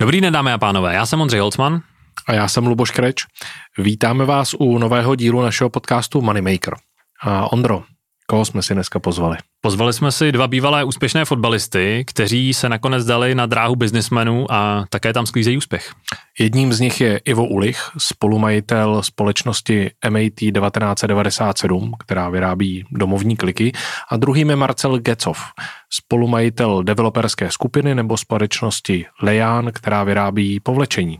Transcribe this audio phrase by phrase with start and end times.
[0.00, 1.82] Dobrý den, dámy a pánové, já jsem Ondřej Holcman.
[2.26, 3.24] A já jsem Luboš Kreč.
[3.78, 6.74] Vítáme vás u nového dílu našeho podcastu Moneymaker.
[7.22, 7.82] A Ondro,
[8.30, 9.36] koho jsme si dneska pozvali?
[9.60, 14.84] Pozvali jsme si dva bývalé úspěšné fotbalisty, kteří se nakonec dali na dráhu biznismenů a
[14.90, 15.92] také tam sklízejí úspěch.
[16.38, 23.72] Jedním z nich je Ivo Ulich, spolumajitel společnosti MAT 1997, která vyrábí domovní kliky,
[24.10, 25.38] a druhým je Marcel Gecov,
[25.90, 31.18] spolumajitel developerské skupiny nebo společnosti Lejan, která vyrábí povlečení.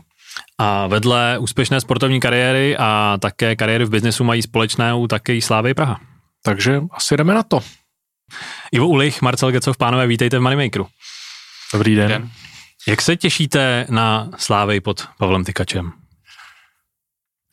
[0.57, 6.08] A vedle úspěšné sportovní kariéry a také kariéry v biznesu mají společnou také Slávy Praha.
[6.43, 7.59] Takže asi jdeme na to.
[8.71, 10.87] Ivo Ulich, Marcel Gecov, pánové, vítejte v Moneymakeru.
[11.73, 12.07] Dobrý den.
[12.07, 12.29] den.
[12.87, 15.91] Jak se těšíte na Slávy pod Pavlem Tykačem?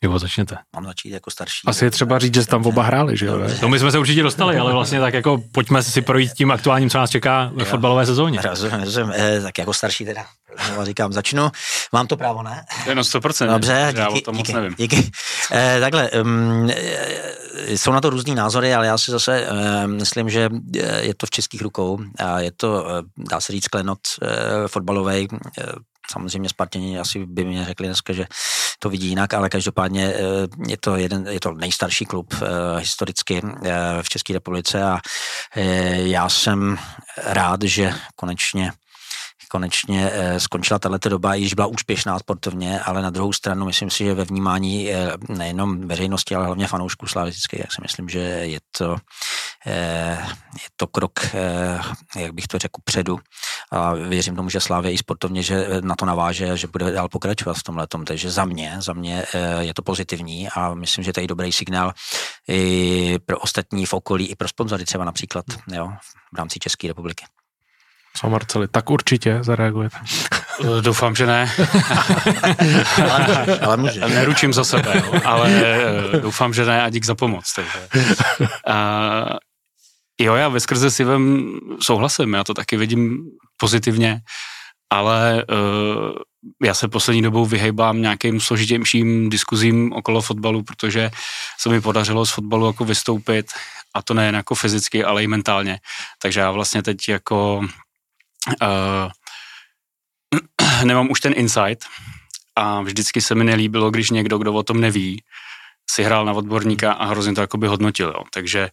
[0.03, 0.57] Jo, začněte.
[0.75, 1.67] Mám začít jako starší.
[1.67, 3.39] Asi je třeba říct, že jste tam oba hráli, že jo?
[3.61, 6.89] No my jsme se určitě dostali, ale vlastně tak jako pojďme si projít tím aktuálním,
[6.89, 8.39] co nás čeká ve fotbalové sezóně.
[8.41, 9.13] Rozumím, rozumím.
[9.15, 10.25] Eh, tak jako starší teda.
[10.75, 11.51] No, říkám, začnu.
[11.93, 12.65] Mám to právo, ne?
[12.93, 13.51] No 100%.
[13.51, 14.75] Dobře, díky, já o tom díky, moc nevím.
[14.77, 15.11] díky.
[15.51, 16.69] Eh, takhle, um,
[17.67, 20.49] jsou na to různý názory, ale já si zase uh, myslím, že
[20.99, 22.85] je to v českých rukou a je to,
[23.17, 24.27] dá se říct, klenot uh,
[24.67, 25.27] fotbalový.
[25.31, 25.37] Uh,
[26.11, 28.25] samozřejmě Spartěni asi by mě řekli dneska, že
[28.79, 30.13] to vidí jinak, ale každopádně
[30.67, 32.33] je to, jeden, je to nejstarší klub
[32.77, 33.41] historicky
[34.01, 34.99] v České republice a
[35.93, 36.77] já jsem
[37.23, 38.71] rád, že konečně
[39.47, 44.03] konečně eh, skončila tato doba, již byla úspěšná sportovně, ale na druhou stranu myslím si,
[44.03, 48.59] že ve vnímání eh, nejenom veřejnosti, ale hlavně fanoušků slavistických, jak si myslím, že je
[48.77, 48.95] to,
[49.65, 51.19] eh, je to krok,
[52.15, 53.19] jak bych to řekl, předu
[53.71, 57.57] a věřím tomu, že Slávě i sportovně, že na to naváže, že bude dál pokračovat
[57.57, 57.87] v tomhle.
[58.05, 59.23] Takže za mě, za mě
[59.59, 61.93] je to pozitivní a myslím, že to je dobrý signál
[62.47, 65.91] i pro ostatní v okolí, i pro sponzory třeba například jo,
[66.33, 67.25] v rámci České republiky.
[68.19, 69.97] Co Marceli, tak určitě zareagujete.
[70.63, 71.51] Eh, doufám, že ne.
[73.11, 73.99] ale, ale může.
[73.99, 75.61] Neručím za sebe, jo, ale
[76.13, 77.53] eh, doufám, že ne a dík za pomoc.
[77.55, 77.87] Takže.
[78.39, 79.37] Uh,
[80.21, 83.17] jo, já ve skrze si vem souhlasím, já to taky vidím
[83.57, 84.19] pozitivně,
[84.89, 86.11] ale uh,
[86.63, 91.11] já se poslední dobou vyhejbám nějakým složitějším diskuzím okolo fotbalu, protože
[91.59, 93.51] se mi podařilo z fotbalu jako vystoupit
[93.95, 95.79] a to nejen jako fyzicky, ale i mentálně.
[96.21, 97.61] Takže já vlastně teď jako
[98.61, 99.11] uh,
[100.83, 101.85] nemám už ten insight
[102.55, 105.23] a vždycky se mi nelíbilo, když někdo, kdo o tom neví,
[105.89, 108.23] si hrál na odborníka a hrozně to jakoby hodnotil, jo.
[108.33, 108.69] Takže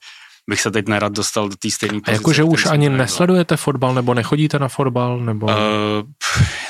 [0.51, 2.13] bych se teď nerad dostal do té stejné pozice.
[2.13, 5.47] Jakože už ani nesledujete fotbal, nebo nechodíte na fotbal, nebo...
[5.47, 5.53] Uh,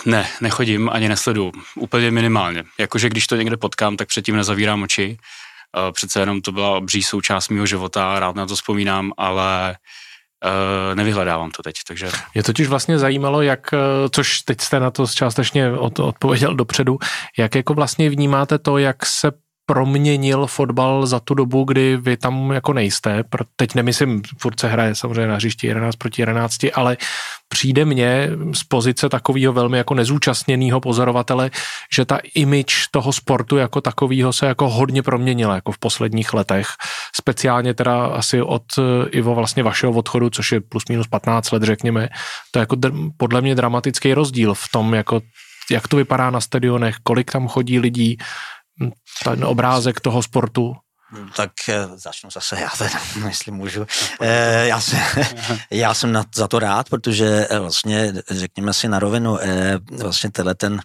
[0.07, 1.53] ne, nechodím, ani nesleduju.
[1.77, 2.65] Úplně minimálně.
[2.79, 5.17] Jakože když to někde potkám, tak předtím nezavírám oči.
[5.77, 10.04] Uh, přece jenom to byla obří součást mého života, rád na to vzpomínám, ale Uh,
[10.95, 12.11] nevyhledávám to teď, takže...
[12.35, 13.79] Je totiž vlastně zajímalo, jak, eh,
[14.11, 16.99] což teď jste na to částečně od, odpověděl dopředu,
[17.39, 19.33] jak jako vlastně vnímáte to, jak se
[19.67, 23.25] proměnil fotbal za tu dobu, kdy vy tam jako nejste.
[23.57, 26.97] Teď nemyslím, furt se hraje samozřejmě na hřišti 11 proti 11, ale
[27.49, 31.51] přijde mně z pozice takového velmi jako nezúčastněného pozorovatele,
[31.95, 36.69] že ta image toho sportu jako takového se jako hodně proměnila jako v posledních letech.
[37.17, 41.63] Speciálně teda asi od eh, Ivo vlastně vašeho odchodu, což je plus minus 15 let,
[41.63, 42.09] řekněme.
[42.51, 42.77] To je jako
[43.17, 45.21] podle mě dramatický rozdíl v tom, jako
[45.71, 48.17] jak to vypadá na stadionech, kolik tam chodí lidí,
[49.25, 50.77] ten obrázek toho sportu?
[51.37, 53.87] Tak eh, začnu zase já teda, jestli můžu.
[54.21, 54.99] E, já, jsem,
[55.71, 59.39] já jsem na, za to rád, protože eh, vlastně, řekněme si na rovinu,
[59.91, 60.81] vlastně tenhle ten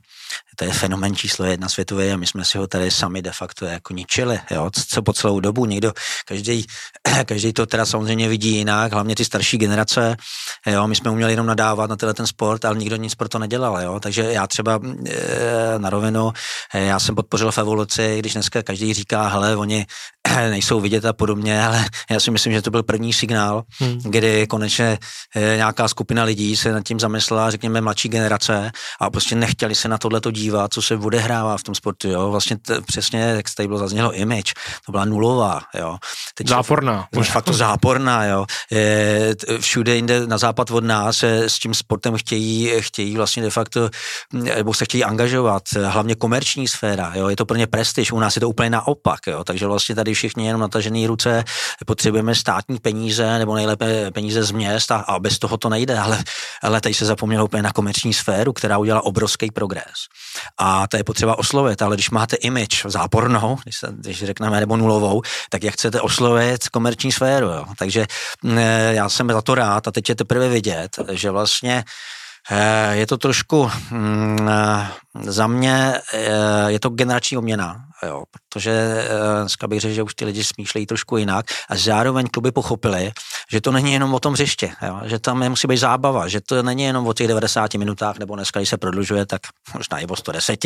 [0.60, 3.66] to je fenomen číslo jedna světové a my jsme si ho tady sami de facto
[3.66, 5.94] jako ničili, jo, co po celou dobu, někdo,
[6.26, 6.66] každý,
[7.26, 10.18] každý to teda samozřejmě vidí jinak, hlavně ty starší generace,
[10.66, 13.40] jo, my jsme uměli jenom nadávat na tenhle ten sport, ale nikdo nic pro to
[13.40, 16.32] nedělal, jo, takže já třeba e, na rovinu,
[16.74, 19.86] e, já jsem podpořil v evoluci, když dneska každý říká, hele, oni
[20.50, 24.00] nejsou vidět a podobně, ale já si myslím, že to byl první signál, hmm.
[24.04, 24.98] kdy konečně
[25.36, 29.88] e, nějaká skupina lidí se nad tím zamyslela, řekněme mladší generace a prostě nechtěli se
[29.88, 32.32] na tohleto dívat dívat, co se odehrává v tom sportu, jo.
[32.32, 34.54] Vlastně t- přesně, jak tady bylo zaznělo, image,
[34.86, 35.98] to byla nulová, jo.
[36.34, 37.08] Teď záporná.
[37.18, 38.46] Už fakt to záporná, jo.
[38.72, 43.50] Je, všude jinde na západ od nás se s tím sportem chtějí, chtějí vlastně de
[43.50, 43.90] facto,
[44.34, 47.30] nebo se chtějí angažovat, hlavně komerční sféra, jo.
[47.30, 49.44] Je to pro ně prestiž, u nás je to úplně naopak, jo.
[49.44, 51.44] Takže vlastně tady všichni jenom natažený ruce,
[51.86, 56.24] potřebujeme státní peníze, nebo nejlépe peníze z měst a, a bez toho to nejde, ale,
[56.64, 60.12] ale tady se zapomnělo úplně na komerční sféru, která udělala obrovský progres
[60.58, 64.78] a to je potřeba oslovit, ale když máte image zápornou, když, se, když řekneme, nebo
[64.78, 67.66] nulovou, tak jak chcete oslovit komerční sféru, jo?
[67.78, 68.06] takže
[68.46, 71.84] e, já jsem za to rád a teď je teprve vidět, že vlastně Eh,
[72.92, 74.88] je to trošku, mm, eh,
[75.24, 79.06] za mě eh, je to generační obměna, jo, protože
[79.40, 83.12] dneska bych řekl, že už ty lidi smýšlejí trošku jinak a zároveň kluby pochopili,
[83.52, 86.64] že to není jenom o tom hřiště, jo, že tam musí být zábava, že to
[86.64, 89.42] není jenom o těch 90 minutách, nebo dneska, když se prodlužuje, tak
[89.74, 90.66] možná i o 110,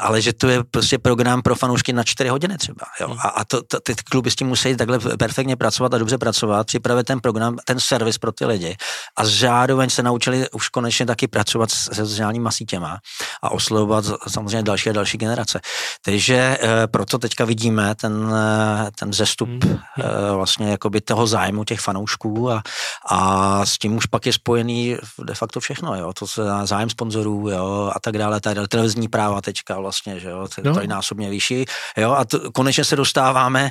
[0.00, 2.86] ale že to je prostě program pro fanoušky na 4 hodiny třeba.
[3.00, 3.16] Jo.
[3.18, 6.66] A, a to, to, ty kluby s tím musí takhle perfektně pracovat a dobře pracovat,
[6.66, 8.76] připravit ten program, ten servis pro ty lidi
[9.16, 12.98] a zároveň se naučili už konečně taky pracovat se sociálníma sítěma
[13.42, 15.60] a oslovovat samozřejmě další a další generace.
[16.04, 19.62] Takže e, proto teďka vidíme ten, eh, ten zestup mm.
[19.64, 22.62] e, vlastně jakoby toho zájmu těch fanoušků a,
[23.10, 27.48] a s tím už pak je spojený de facto všechno, jo, to se zájem sponzorů,
[27.50, 30.80] jo, a tak dále, tady televizní práva teďka vlastně, že jo, to no.
[30.80, 31.64] je násobně vyšší,
[31.96, 33.70] jo, a to, konečně se dostáváme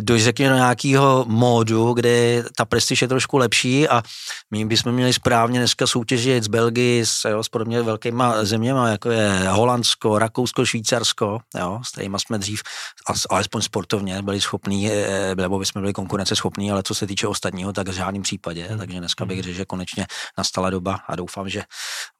[0.00, 4.02] do, řekněme, do nějakého módu, kde ta prestiž je trošku lepší a
[4.50, 9.10] my bychom měli správně dneska soutěžit s Belgii s, jo, s podobně velkýma zeměma, jako
[9.10, 12.62] je Holandsko, Rakousko, Švýcarsko, jo, s kterými jsme dřív,
[13.30, 17.72] alespoň sportovně, byli schopní, eh, nebo by jsme byli konkurenceschopní, ale co se týče ostatního,
[17.72, 18.66] tak v žádném případě.
[18.66, 18.78] Hmm.
[18.78, 19.42] Takže dneska bych hmm.
[19.42, 20.06] řekl, že konečně
[20.38, 21.62] nastala doba a doufám, že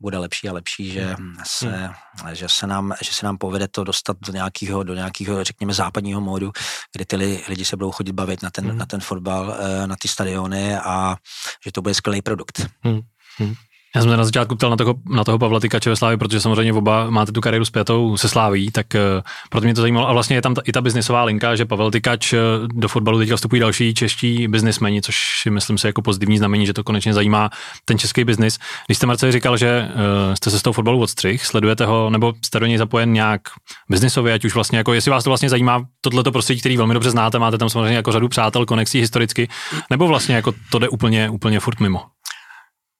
[0.00, 1.36] bude lepší a lepší, že hmm.
[1.46, 1.90] se,
[2.32, 6.20] že se, nám, že se nám povede to dostat do nějakého, do nějakého, řekněme, západního
[6.20, 6.52] módu,
[6.92, 7.16] kde ty
[7.48, 8.78] lidi se budou chodit bavit na ten, hmm.
[8.78, 11.16] na ten fotbal, eh, na ty stadiony a
[11.64, 12.66] že to bude skvělý produkt.
[12.82, 13.00] Hmm.
[13.38, 13.54] Hmm.
[13.96, 16.72] Já jsem na začátku ptal na toho, na toho Pavla Tykače ve Slávě, protože samozřejmě
[16.72, 20.08] oba máte tu kariéru zpětou se Sláví, tak uh, proto mě to zajímalo.
[20.08, 22.38] A vlastně je tam ta, i ta biznisová linka, že Pavel Tykač uh,
[22.74, 25.16] do fotbalu teďka vstupují další čeští biznismeni, což
[25.50, 27.50] myslím si jako pozitivní znamení, že to konečně zajímá
[27.84, 28.58] ten český biznis.
[28.86, 32.32] Když jste Marceli říkal, že uh, jste se z toho fotbalu odstřih, sledujete ho, nebo
[32.44, 33.40] jste do něj zapojen nějak
[33.88, 37.10] biznisově, ať už vlastně jako, jestli vás to vlastně zajímá tohleto prostředí, který velmi dobře
[37.10, 39.48] znáte, máte tam samozřejmě jako řadu přátel, konexí historicky,
[39.90, 42.00] nebo vlastně jako to jde úplně, úplně furt mimo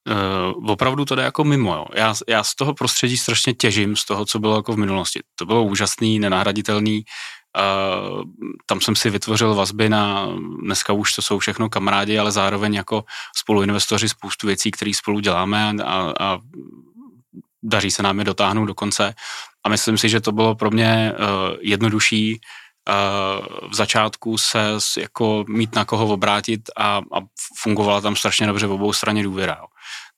[0.09, 1.75] uh, opravdu to jde jako mimo.
[1.75, 1.87] Jo.
[1.95, 5.21] Já, já z toho prostředí strašně těžím, z toho, co bylo jako v minulosti.
[5.35, 7.05] To bylo úžasný, nenahraditelný.
[7.59, 8.23] Uh,
[8.67, 10.29] tam jsem si vytvořil vazby na,
[10.63, 13.05] dneska už to jsou všechno kamarádi, ale zároveň jako
[13.37, 16.39] spoluinvestoři spoustu věcí, které spolu děláme a, a
[17.63, 19.15] daří se nám je dotáhnout do konce.
[19.65, 22.41] A myslím si, že to bylo pro mě uh, jednodušší
[23.71, 27.21] v začátku se jako mít na koho obrátit a, a
[27.63, 29.57] fungovala tam strašně dobře v obou straně důvěra.
[29.61, 29.67] Jo.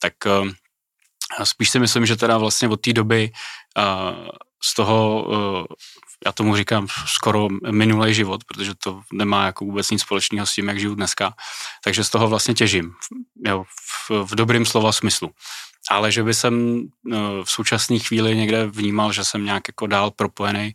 [0.03, 3.31] Tak eh, spíš si myslím, že teda vlastně od té doby
[3.79, 3.83] eh,
[4.63, 5.75] z toho, eh,
[6.27, 10.69] já tomu říkám skoro minulý život, protože to nemá jako vůbec nic společného s tím,
[10.69, 11.35] jak žiju dneska,
[11.85, 12.95] takže z toho vlastně těžím,
[13.47, 13.65] jo,
[14.09, 15.31] v, v dobrým slova smyslu.
[15.91, 16.87] Ale že by jsem
[17.45, 20.75] v současné chvíli někde vnímal, že jsem nějak jako dál propojený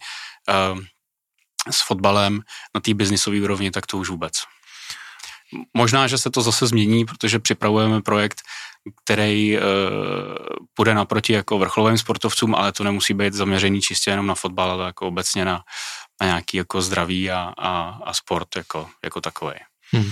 [1.71, 2.41] s fotbalem
[2.75, 4.33] na té biznisové úrovni, tak to už vůbec.
[5.73, 8.41] Možná, že se to zase změní, protože připravujeme projekt,
[9.03, 9.59] který
[10.73, 14.85] půjde naproti jako vrcholovým sportovcům, ale to nemusí být zaměřený čistě jenom na fotbal, ale
[14.85, 15.61] jako obecně na,
[16.21, 19.55] na nějaký jako zdraví a, a, a sport jako, jako takový.
[19.91, 20.11] Hmm.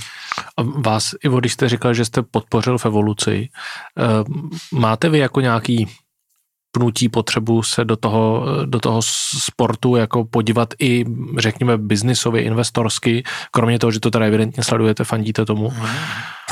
[0.57, 3.49] A vás, Ivo, když jste říkal, že jste podpořil v evoluci,
[3.95, 5.87] uh, máte vy jako nějaký
[6.75, 9.01] pnutí potřebu se do toho, do toho
[9.39, 11.05] sportu jako podívat i,
[11.37, 15.73] řekněme, biznisově, investorsky, kromě toho, že to teda evidentně sledujete, fandíte tomu?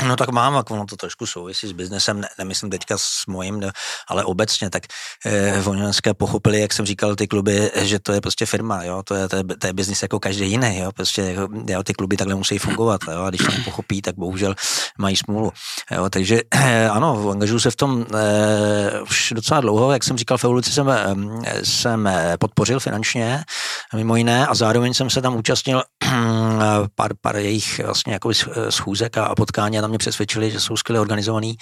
[0.06, 3.60] No tak mám, jako ono to trošku souvisí s biznesem, ne, nemyslím teďka s mojím,
[3.60, 3.70] ne,
[4.08, 4.82] ale obecně, tak
[5.26, 9.02] eh, oni dneska pochopili, jak jsem říkal, ty kluby, že to je prostě firma, jo,
[9.02, 12.16] to je, to je, to je biznis jako každý jiný, jo, prostě jo, ty kluby
[12.16, 14.54] takhle musí fungovat, jo, a když to pochopí, tak bohužel
[14.98, 15.52] mají smůlu,
[15.90, 20.38] jo, takže eh, ano, angažuju se v tom eh, už docela dlouho, jak jsem říkal,
[20.38, 21.14] v evoluci jsem, eh,
[21.64, 23.44] jsem eh, podpořil finančně,
[23.94, 25.82] mimo jiné, a zároveň jsem se tam účastnil
[26.94, 28.30] pár, pár jejich vlastně jako
[28.68, 31.56] schůzek a potkání a tam mě přesvědčili, že jsou skvěle organizovaný,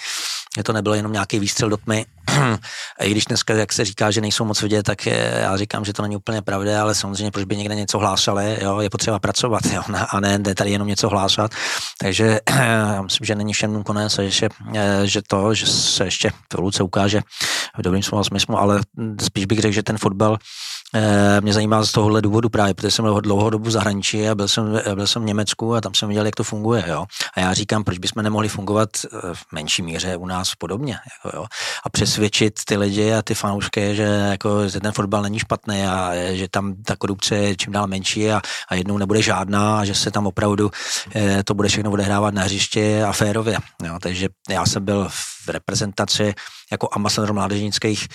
[0.57, 2.05] že to nebylo jenom nějaký výstřel do tmy.
[2.99, 6.01] I když dneska, jak se říká, že nejsou moc vidět, tak já říkám, že to
[6.01, 9.81] není úplně pravda, ale samozřejmě, proč by někde něco hlásali, jo, je potřeba pracovat, jo,
[10.09, 11.51] a ne, ne tady jenom něco hlásat.
[11.99, 14.49] Takže já myslím, že není všem konec, že,
[15.03, 17.21] že to, že se ještě v ukáže
[17.77, 18.81] v dobrým smyslu, ale
[19.21, 20.37] spíš bych řekl, že ten fotbal
[21.41, 24.47] mě zajímá z tohohle důvodu právě, protože jsem byl dlouhou dobu v zahraničí a byl
[24.47, 26.83] jsem, byl jsem v Německu a tam jsem viděl, jak to funguje.
[26.87, 27.05] Jo.
[27.37, 30.93] A já říkám, proč bychom nemohli fungovat eh, v menší míře u nás podobně.
[30.93, 31.45] Jako, jo.
[31.85, 36.11] A přesvědčit ty lidi a ty fanoušky, že, jako, že ten fotbal není špatný a
[36.33, 39.95] že tam ta korupce je čím dál menší a, a jednou nebude žádná a že
[39.95, 40.71] se tam opravdu
[41.15, 43.57] eh, to bude všechno odehrávat na hřišti a férově.
[43.83, 43.97] Jo.
[44.01, 46.33] Takže já jsem byl v reprezentaci
[46.71, 48.07] jako ambasador mládežnických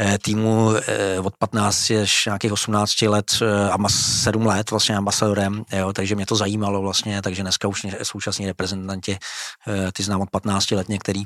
[0.00, 5.64] eh, týmů eh, od 15 až nějakých 18 let eh, a 7 let vlastně ambasadorem,
[5.72, 9.18] jo, takže mě to zajímalo vlastně, takže dneska už současní reprezentanti,
[9.92, 11.22] ty znám od 15 let některý,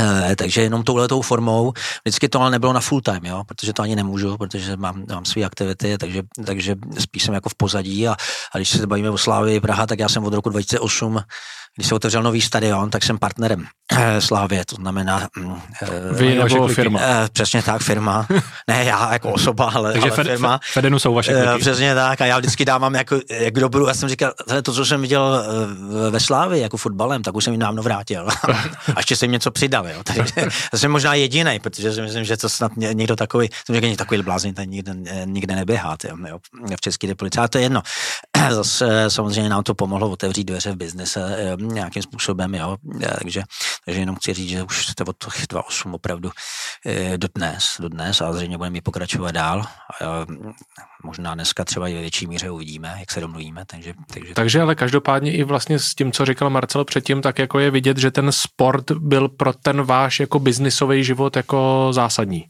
[0.00, 1.72] Eh, takže jenom touhletou formou,
[2.04, 5.24] vždycky to ale nebylo na full time, jo, protože to ani nemůžu, protože mám, mám
[5.24, 8.16] své aktivity, takže, takže spíš jsem jako v pozadí a,
[8.54, 11.20] a když se bavíme o Slávii Praha, tak já jsem od roku 2008
[11.76, 15.28] když se otevřel nový stadion, tak jsem partnerem eh, Slávě, to znamená...
[15.36, 17.00] Mm, eh, Vy nebo firma?
[17.02, 18.26] Eh, přesně tak, firma.
[18.68, 20.60] ne já jako osoba, ale, Takže ale firma.
[20.72, 21.60] Fedenu jsou vaše kliky.
[21.60, 24.32] Přesně tak a já vždycky dávám jako, jak budu, já jsem říkal,
[24.62, 25.44] to, co jsem viděl
[26.10, 28.28] ve Slávě jako fotbalem, tak už jsem jim dávno vrátil.
[28.94, 30.02] a ještě jsem něco přidal, jo.
[30.04, 34.22] Takže jsem možná jediný, protože si myslím, že to snad někdo takový, jsem řekl, takový
[34.22, 35.96] blázen, ten nikde, nikde neběhá,
[36.28, 36.38] jo,
[36.76, 37.82] v České republice, ale to je jedno.
[38.50, 42.76] Zase samozřejmě nám to pomohlo otevřít dveře v biznise nějakým způsobem, jo.
[43.18, 43.42] Takže,
[43.84, 46.30] takže jenom chci říct, že už jste od těch 2.8 opravdu
[46.86, 49.66] eh, do dnes, do dnes a zřejmě budeme pokračovat dál.
[51.02, 53.64] Možná dneska třeba i ve větší míře uvidíme, jak se domluvíme.
[53.66, 54.34] Takže, takže...
[54.34, 57.98] takže ale každopádně i vlastně s tím, co říkal Marcel předtím, tak jako je vidět,
[57.98, 62.44] že ten sport byl pro ten váš jako biznisový život jako zásadní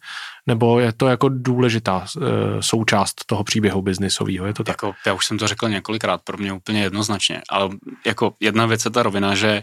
[0.47, 4.73] nebo je to jako důležitá e, součást toho příběhu biznisového, je to tak?
[4.73, 7.71] Jako, já už jsem to řekl několikrát, pro mě úplně jednoznačně, ale
[8.07, 9.63] jako jedna věc je ta rovina, že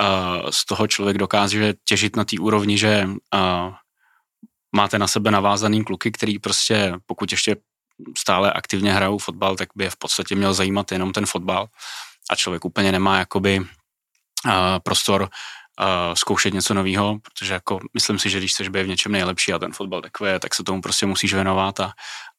[0.00, 3.74] uh, z toho člověk dokáže těžit na té úrovni, že uh,
[4.76, 7.56] máte na sebe navázaný kluky, který prostě, pokud ještě
[8.18, 11.66] stále aktivně hrajou fotbal, tak by je v podstatě měl zajímat jenom ten fotbal
[12.30, 18.30] a člověk úplně nemá jakoby uh, prostor uh, zkoušet něco nového, protože jako myslím si,
[18.30, 21.06] že když chceš být v něčem nejlepší a ten fotbal takový tak se tomu prostě
[21.06, 21.92] musíš věnovat a,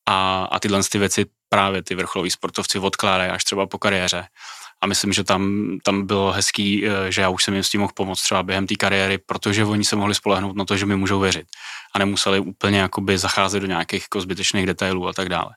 [0.06, 4.28] a, a tyhle ty věci právě ty vrcholoví sportovci odkládají až třeba po kariéře.
[4.82, 7.82] A myslím, že tam, tam bylo hezký, eh, že já už jsem jim s tím
[7.82, 10.96] mohl pomoct třeba během té kariéry, protože oni se mohli spolehnout na to, že mi
[10.96, 11.48] můžou věřit.
[11.96, 15.50] A nemuseli úplně jakoby zacházet do nějakých jako zbytečných detailů a tak dále.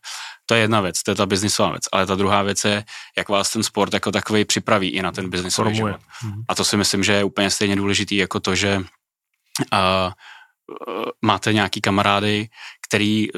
[0.47, 1.83] To je jedna věc, to je ta biznisová věc.
[1.93, 2.85] Ale ta druhá věc je,
[3.19, 6.01] jak vás ten sport jako takový připraví i na ten biznisový život.
[6.25, 6.43] Mhm.
[6.49, 8.77] A to si myslím, že je úplně stejně důležitý jako to, že
[9.73, 10.13] uh,
[11.23, 12.49] máte nějaký kamarády,
[12.89, 13.29] který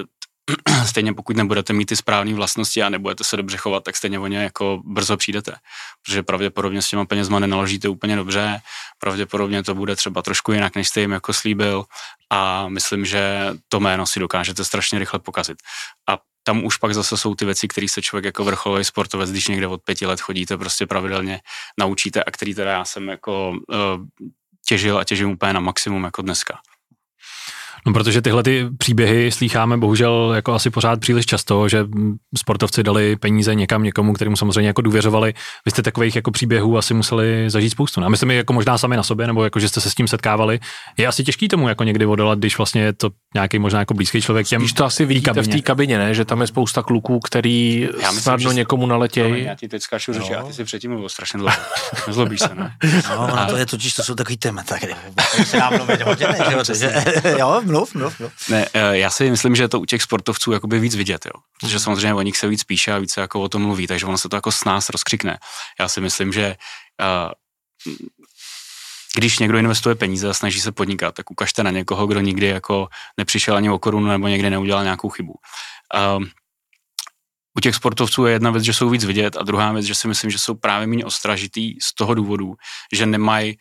[0.86, 4.26] stejně pokud nebudete mít ty správné vlastnosti a nebudete se dobře chovat, tak stejně o
[4.26, 5.54] ně jako brzo přijdete.
[6.02, 8.60] Protože pravděpodobně s těma penězma nenaložíte úplně dobře,
[8.98, 11.84] pravděpodobně to bude třeba trošku jinak, než jste jim jako slíbil
[12.30, 15.58] a myslím, že to jméno si dokážete strašně rychle pokazit.
[16.08, 19.48] A tam už pak zase jsou ty věci, které se člověk jako vrcholový sportovec, když
[19.48, 21.40] někde od pěti let chodíte prostě pravidelně,
[21.80, 24.06] naučíte a který teda já jsem jako uh,
[24.66, 26.58] těžil a těžím úplně na maximum jako dneska.
[27.86, 31.84] No, protože tyhle ty příběhy slýcháme bohužel jako asi pořád příliš často, že
[32.38, 35.34] sportovci dali peníze někam někomu, kterému samozřejmě jako důvěřovali.
[35.64, 38.00] Vy jste takových jako příběhů asi museli zažít spoustu.
[38.00, 40.08] No, a myslím, jako možná sami na sobě, nebo jako, že jste se s tím
[40.08, 40.60] setkávali.
[40.96, 44.22] Je asi těžký tomu jako někdy odolat, když vlastně je to nějaký možná jako blízký
[44.22, 44.60] člověk těm.
[44.60, 46.14] Spíš to asi vidíte v té kabině, ne?
[46.14, 49.44] Že tam je spousta kluků, který já myslím, snadno že někomu naletějí.
[49.44, 51.56] Já ti teď skáču řeči, a ty si předtím mluvil strašně dlouho.
[52.06, 52.72] Nezlobíš se, ne?
[53.10, 53.46] No, a...
[53.46, 54.94] to je totiž, to jsou takový témata, kde
[55.44, 56.26] se mluvit hodně,
[56.74, 56.92] že
[57.38, 58.32] jo, mluv, mluv, mluv.
[58.48, 61.40] Ne, eh, já si myslím, že je to u těch sportovců jakoby víc vidět, jo.
[61.60, 64.18] Protože samozřejmě o nich se víc píše a více jako o tom mluví, takže ono
[64.18, 65.38] se to jako s nás rozkřikne.
[65.80, 66.56] Já si myslím, že
[67.00, 67.32] uh,
[69.16, 72.88] když někdo investuje peníze a snaží se podnikat, tak ukažte na někoho, kdo nikdy jako
[73.18, 75.34] nepřišel ani o korunu nebo někdy neudělal nějakou chybu.
[75.94, 76.24] Uh,
[77.58, 80.08] u těch sportovců je jedna věc, že jsou víc vidět a druhá věc, že si
[80.08, 82.54] myslím, že jsou právě méně ostražitý z toho důvodu,
[82.92, 83.58] že nemají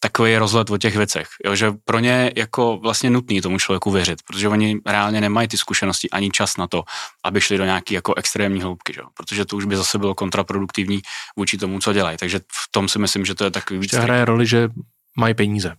[0.00, 1.28] takový rozhled o těch věcech.
[1.44, 5.56] Jo, že pro ně jako vlastně nutný tomu člověku věřit, protože oni reálně nemají ty
[5.56, 6.84] zkušenosti ani čas na to,
[7.24, 9.00] aby šli do nějaké jako extrémní hloubky, že?
[9.14, 11.02] protože to už by zase bylo kontraproduktivní
[11.36, 12.18] vůči tomu, co dělají.
[12.18, 13.94] Takže v tom si myslím, že to je takový víc.
[13.94, 14.68] Hraje roli, že
[15.18, 15.74] mají peníze.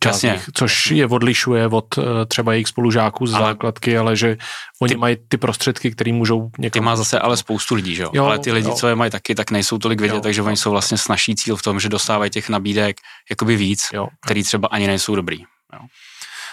[0.00, 4.36] Část nich, což je odlišuje od eh, třeba jejich spolužáků z ale, základky, ale že
[4.82, 6.70] oni ty, mají ty prostředky, které můžou někam...
[6.70, 8.10] Ty má zase ale spoustu lidí, že jo?
[8.12, 8.74] jo ale ty lidi, jo.
[8.74, 11.56] co je mají taky, tak nejsou tolik vidět, jo, takže oni jsou vlastně snažší cíl
[11.56, 12.96] v tom, že dostávají těch nabídek
[13.30, 14.08] jakoby víc, jo.
[14.24, 15.40] který třeba ani nejsou dobrý.
[15.72, 15.80] Jo.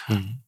[0.07, 0.44] Hmm.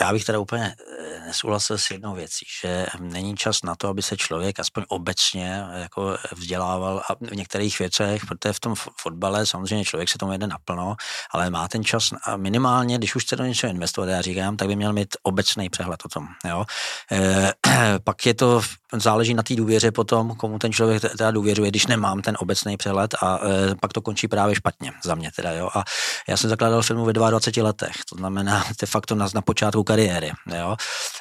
[0.00, 4.02] Já bych teda úplně eh, nesouhlasil s jednou věcí, že není čas na to, aby
[4.02, 9.84] se člověk aspoň obecně jako vzdělával a v některých věcech, protože v tom fotbale samozřejmě
[9.84, 10.96] člověk se tomu jede naplno,
[11.30, 14.68] ale má ten čas a minimálně, když už chce do něčeho investovat, já říkám, tak
[14.68, 16.26] by měl mít obecný přehled o tom.
[16.48, 16.64] Jo?
[17.12, 17.52] E,
[18.04, 18.62] pak je to,
[18.92, 23.14] záleží na té důvěře potom, komu ten člověk teda důvěřuje, když nemám ten obecný přehled
[23.22, 25.52] a e, pak to končí právě špatně za mě teda.
[25.52, 25.70] Jo?
[25.74, 25.84] A
[26.28, 30.32] já jsem zakládal firmu ve 22 letech, to znamená de facto na, na počátku kariéry,
[30.58, 30.76] jo?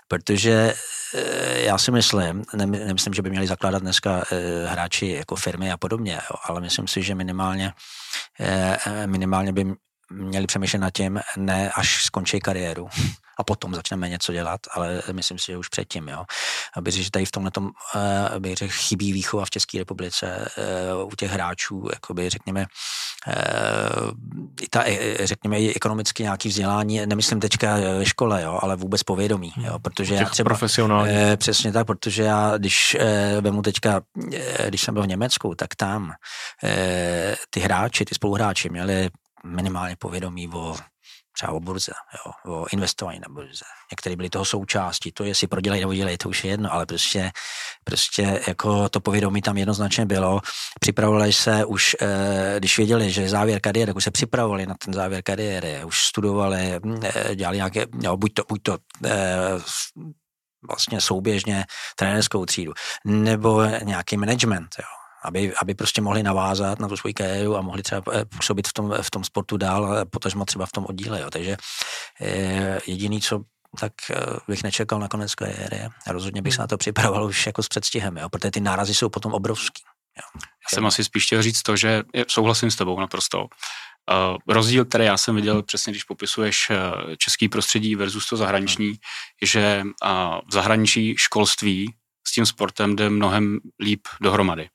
[0.07, 0.74] protože
[1.15, 5.77] eh, já si myslím, nemyslím, že by měli zakládat dneska eh, hráči jako firmy a
[5.77, 6.36] podobně, jo?
[6.43, 7.74] ale myslím si, že minimálně,
[8.39, 9.65] eh, minimálně by
[10.12, 12.89] měli přemýšlet nad tím, ne až skončí kariéru
[13.38, 16.25] a potom začneme něco dělat, ale myslím si, že už předtím, jo.
[16.75, 20.51] Aby že tady v tomhle tom, uh, bych řekl, chybí výchova v České republice
[20.97, 22.65] uh, u těch hráčů, jakoby řekněme,
[23.27, 24.12] uh,
[24.69, 24.83] ta,
[25.24, 30.15] řekněme, i ekonomicky nějaký vzdělání, nemyslím teďka ve škole, jo, ale vůbec povědomí, jo, protože
[30.15, 31.13] já třeba, profesionální.
[31.38, 32.97] Přesně tak, protože já, když
[33.41, 34.01] vemu teďka,
[34.67, 36.12] když jsem byl v Německu, tak tam
[37.50, 39.09] ty hráči, ty spoluhráči měli
[39.45, 40.75] minimálně povědomí o
[41.35, 41.91] třeba o burze,
[42.25, 43.65] jo, o investování na burze.
[43.91, 47.31] Některé byly toho součástí, to jestli prodělají nebo dělají, to už je jedno, ale prostě,
[47.83, 50.41] prostě jako to povědomí tam jednoznačně bylo.
[50.79, 54.75] Připravovali se už, eh, když věděli, že je závěr kariéry, tak už se připravovali na
[54.85, 59.59] ten závěr kariéry, už studovali, eh, dělali nějaké, jo, buď to, buď to eh,
[60.67, 62.73] vlastně souběžně trenérskou třídu,
[63.05, 64.94] nebo nějaký management, jo
[65.25, 68.74] aby, aby prostě mohli navázat na tu svoji kariéru a mohli třeba eh, působit v
[68.74, 71.22] tom, v tom sportu dál, potažmo třeba v tom oddíle.
[71.22, 71.29] Jo.
[71.29, 71.58] Takže
[72.22, 73.41] eh, jediný, co
[73.79, 74.15] tak eh,
[74.48, 78.17] bych nečekal na konec kariéry rozhodně bych se na to připravoval už jako s předstihem,
[78.17, 79.84] jo, protože ty nárazy jsou potom obrovský.
[80.17, 80.41] Jo.
[80.41, 83.39] Já jsem asi spíš chtěl říct to, že souhlasím s tebou naprosto.
[83.39, 86.72] Uh, rozdíl, který já jsem viděl přesně, když popisuješ
[87.17, 88.96] český prostředí versus to zahraniční, hmm.
[89.46, 90.10] že uh,
[90.50, 91.96] v zahraničí školství
[92.27, 94.70] s tím sportem jde mnohem líp dohromady.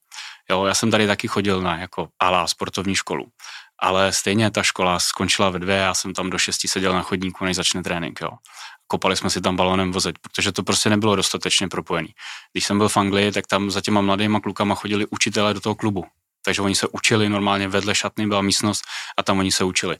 [0.50, 3.26] Jo, já jsem tady taky chodil na jako alá sportovní školu,
[3.78, 7.44] ale stejně ta škola skončila ve dvě, já jsem tam do šesti seděl na chodníku,
[7.44, 8.30] než začne trénink, jo.
[8.86, 12.14] Kopali jsme si tam balonem vozit, protože to prostě nebylo dostatečně propojený.
[12.52, 15.74] Když jsem byl v Anglii, tak tam za těma mladýma klukama chodili učitelé do toho
[15.74, 16.06] klubu.
[16.44, 18.84] Takže oni se učili normálně vedle šatny, byla místnost
[19.16, 19.96] a tam oni se učili.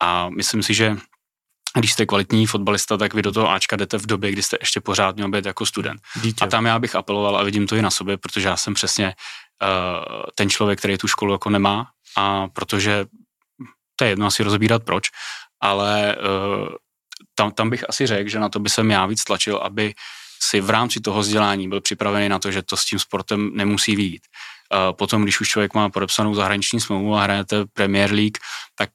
[0.00, 0.96] A myslím si, že
[1.78, 4.80] když jste kvalitní fotbalista, tak vy do toho Ačka jdete v době, kdy jste ještě
[4.80, 6.00] pořád měl být jako student.
[6.22, 6.44] Dítě.
[6.44, 9.14] A tam já bych apeloval a vidím to i na sobě, protože já jsem přesně
[10.34, 11.86] ten člověk, který tu školu jako nemá
[12.16, 13.06] a protože
[13.96, 15.08] to je jedno asi rozbírat proč,
[15.60, 16.68] ale uh,
[17.34, 19.94] tam, tam bych asi řekl, že na to by jsem já víc tlačil, aby
[20.42, 23.96] si v rámci toho vzdělání byl připravený na to, že to s tím sportem nemusí
[23.96, 24.22] výjít.
[24.72, 28.38] Uh, potom, když už člověk má podepsanou zahraniční smlouvu a hrajete Premier League,
[28.74, 28.90] tak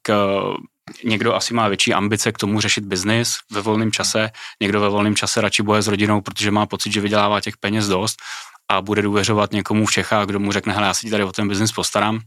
[1.04, 5.16] někdo asi má větší ambice k tomu řešit biznis ve volném čase, někdo ve volném
[5.16, 8.22] čase radši boje s rodinou, protože má pocit, že vydělává těch peněz dost
[8.72, 11.48] a bude důvěřovat někomu v Čechách, kdo mu řekne, hele, já si tady o ten
[11.48, 12.20] biznis postarám.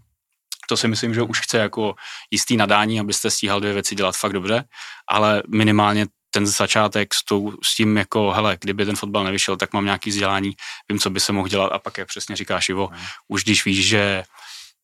[0.69, 1.95] To si myslím, že už chce jako
[2.31, 4.63] jistý nadání, abyste stíhal dvě věci dělat fakt dobře,
[5.09, 9.73] ale minimálně ten začátek s, tou, s tím jako, hele, kdyby ten fotbal nevyšel, tak
[9.73, 10.51] mám nějaký vzdělání,
[10.89, 13.05] vím, co by se mohl dělat a pak, jak přesně říkáš Ivo, hmm.
[13.27, 14.23] už když víš, že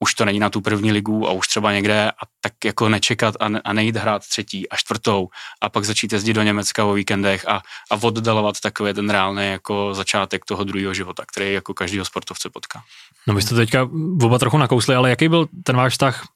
[0.04, 3.36] už to není na tu první ligu a už třeba někde a tak jako nečekat
[3.40, 5.30] a, ne, a nejít hrát třetí a čtvrtou
[5.62, 7.62] a pak začít jezdit do Německa o víkendech a,
[7.92, 12.82] a oddalovat takový ten reálný jako začátek toho druhého života, který jako každýho sportovce potká.
[13.28, 13.90] No vy jste teďka
[14.22, 16.28] oba trochu nakousli, ale jaký byl ten váš vztah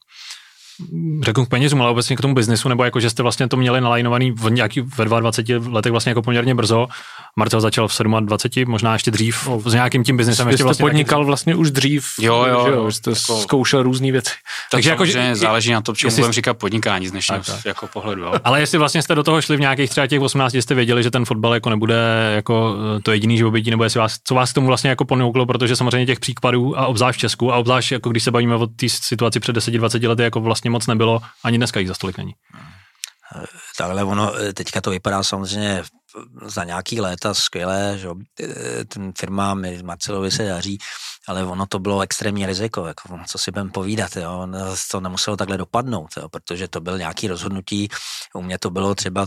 [1.22, 3.80] řeknu k penězům, ale obecně k tomu biznesu, nebo jako, že jste vlastně to měli
[3.80, 6.88] nalajnovaný v nějaký, ve 22 letech vlastně jako poměrně brzo.
[7.36, 10.48] Marcel začal v 27, možná ještě dřív, no, s nějakým tím biznesem.
[10.48, 11.26] Ještě vlastně podnikal taky...
[11.26, 14.30] vlastně už dřív, jo, jo, že jo, jste jako, zkoušel různé věci.
[14.70, 18.22] Takže jako, že záleží na to, čemu jestli, budeme říkat podnikání z dnešního jako pohledu.
[18.22, 18.32] Jo.
[18.44, 21.10] Ale jestli vlastně jste do toho šli v nějakých třeba těch 18, jste věděli, že
[21.10, 24.54] ten fotbal jako nebude jako eh, to jediný živobytí, nebo jestli vás, co vás k
[24.54, 28.10] tomu vlastně jako ponouklo, protože samozřejmě těch případů a obzvlášť v Česku a obzvlášť jako
[28.10, 31.80] když se bavíme o té situaci před 10-20 lety, jako vlastně moc nebylo, ani dneska
[31.80, 32.32] jich za stolik není.
[33.78, 35.82] Takhle ono, teďka to vypadá samozřejmě
[36.42, 38.08] za nějaký léta skvěle, že
[38.88, 40.78] ten firma Marcelovi se daří,
[41.28, 44.48] ale ono to bylo extrémní riziko, jako, co si budeme povídat, jo?
[44.90, 46.28] to nemuselo takhle dopadnout, jo?
[46.28, 47.88] protože to byl nějaký rozhodnutí,
[48.34, 49.26] u mě to bylo třeba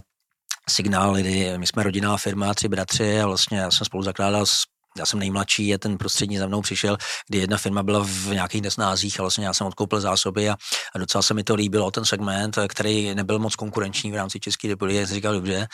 [0.70, 4.64] signál, kdy my jsme rodinná firma, tři bratři a vlastně já jsem spolu zakládal s
[4.98, 6.98] já jsem nejmladší a ten prostřední za mnou přišel,
[7.28, 10.56] kdy jedna firma byla v nějakých nesnázích a vlastně já jsem odkoupil zásoby a,
[10.96, 14.68] a docela se mi to líbilo, ten segment, který nebyl moc konkurenční v rámci České
[14.68, 15.68] republiky, jsem říkal, dobře,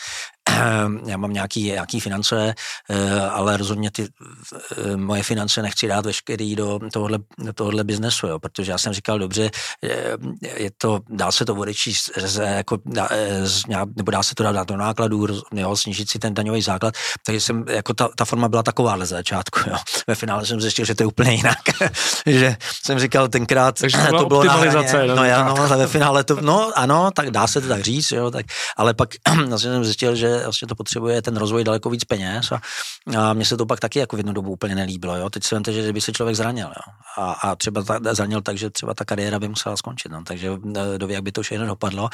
[1.06, 2.54] já mám nějaký, nějaký finance,
[2.90, 4.08] eh, ale rozhodně ty
[4.76, 8.92] eh, moje finance nechci dát veškerý do tohohle, do tohohle biznesu, jo, protože já jsem
[8.92, 9.50] říkal, dobře,
[9.84, 10.16] eh,
[10.56, 12.78] je to, dá se to odečíst, jako,
[13.96, 16.94] nebo dá se to dát do nákladů, jo, snížit si ten daňový základ,
[17.26, 19.76] takže jsem, jako ta, ta forma byla taková ze začátku, jo.
[20.06, 21.58] Ve finále jsem zjistil, že to je úplně jinak,
[22.26, 26.40] že jsem říkal tenkrát, takže to, bylo na hraně, no, já, no, ve finále to,
[26.40, 29.08] no ano, tak dá se to tak říct, jo, tak, ale pak
[29.46, 32.60] vlastně jsem zjistil, že vlastně to potřebuje ten rozvoj daleko víc peněz a,
[33.18, 35.16] a mně se to pak taky jako v jednu dobu úplně nelíbilo.
[35.16, 35.30] Jo.
[35.30, 36.92] Teď si vemte, že by se člověk zranil jo.
[37.18, 40.12] A, a třeba ta, zranil tak, že třeba ta kariéra by musela skončit.
[40.12, 40.24] No.
[40.24, 40.50] Takže
[40.96, 42.08] doví, jak by to všechno dopadlo.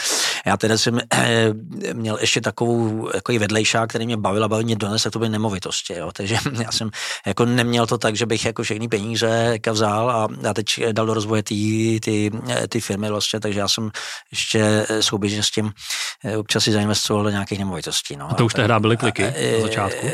[0.47, 1.55] Já teda jsem eh,
[1.93, 5.95] měl ještě takovou jako vedlejšák, který mě bavil bavil mě dones, to byly nemovitosti.
[5.95, 6.11] Jo.
[6.13, 6.91] Takže já jsem
[7.27, 11.07] jako neměl to tak, že bych jako všechny peníze jako vzal a, a teď dal
[11.07, 12.31] do rozvoje ty, ty,
[12.69, 13.91] ty firmy vlastně, takže já jsem
[14.31, 15.73] ještě souběžně s tím
[16.25, 18.12] eh, občas si zainvestoval do nějakých nemovitostí.
[18.17, 18.31] No.
[18.31, 20.07] A to už tehdy byly kliky na začátku?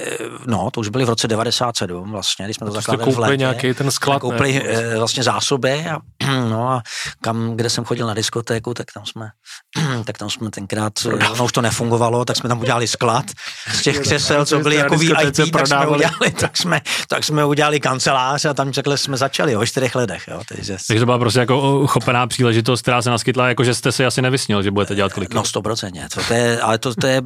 [0.46, 3.36] No, to už byly v roce 97 vlastně, když jsme to zakládali v letě.
[3.36, 4.96] nějaký ten sklad, koupili ne?
[4.96, 5.98] vlastně zásoby a,
[6.50, 6.82] no a
[7.20, 9.30] kam, kde jsem chodil na diskotéku, tak tam jsme,
[10.04, 10.92] tak tam jsme tenkrát,
[11.38, 13.24] no už to nefungovalo, tak jsme tam udělali sklad
[13.72, 17.80] z těch křesel, co byly jako VIP, tak jsme, udělali, tak, jsme, tak jsme udělali
[17.80, 20.28] kancelář a tam takhle jsme začali o čtyřech letech.
[20.28, 23.92] Jo, takže, takže to byla prostě jako chopená příležitost, která se naskytla, jako že jste
[23.92, 25.34] si asi nevysnil, že budete dělat kliky.
[25.34, 26.08] No, stoprocentně.
[26.14, 27.22] To, to je, ale to, to je,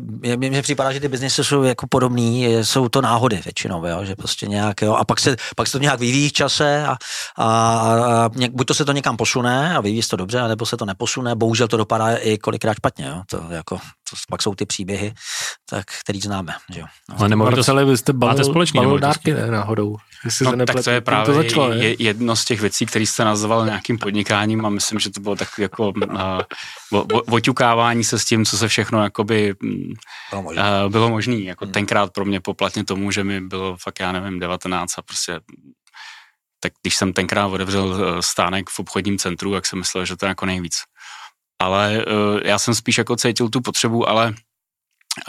[0.62, 4.46] mně připadá, že ty biznesy jsou jako podobný, jsou to náhody většinou, jo, že prostě
[4.46, 6.96] nějak, jo, a pak se, pak se to nějak vyvíjí v čase a,
[7.37, 10.77] a, a buď to se to někam posune a vyvíjí se to dobře, nebo se
[10.77, 13.79] to neposune, bohužel to dopadá i kolikrát špatně, jo, to jako,
[14.16, 15.14] to pak jsou ty příběhy,
[15.70, 16.87] tak, který známe, že jo.
[17.09, 17.16] No.
[17.18, 19.96] Ale nemovitosti, vy jste balil, máte společný balil dárky, ne, náhodou.
[20.42, 23.66] no, tak to je právě to začalo, je, jedno z těch věcí, které jste nazval
[23.66, 25.92] nějakým podnikáním a myslím, že to bylo tak jako
[26.90, 29.92] uh, oťukávání se s tím, co se všechno jakoby mm,
[30.31, 30.62] bylo možné.
[30.85, 31.44] Uh, bylo možný.
[31.44, 31.72] Jako hmm.
[31.72, 35.40] tenkrát pro mě poplatně tomu, že mi bylo fakt, já nevím, 19 a prostě
[36.62, 40.27] tak když jsem tenkrát otevřel eh, stánek v obchodním centru, tak jsem myslel, že to
[40.27, 40.77] je jako nejvíc.
[41.62, 44.29] Ale uh, já jsem spíš jako cítil tu potřebu, ale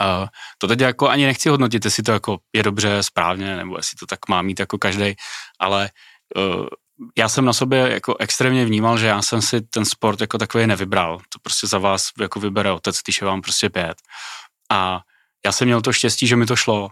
[0.00, 0.26] uh,
[0.58, 4.06] to teď jako ani nechci hodnotit, jestli to jako je dobře, správně, nebo jestli to
[4.06, 5.14] tak má mít jako každý,
[5.60, 5.90] ale
[6.36, 6.66] uh,
[7.18, 10.66] já jsem na sobě jako extrémně vnímal, že já jsem si ten sport jako takový
[10.66, 11.18] nevybral.
[11.18, 13.94] To prostě za vás jako vybere otec, když je vám prostě pět.
[14.70, 15.00] A
[15.46, 16.88] já jsem měl to štěstí, že mi to šlo.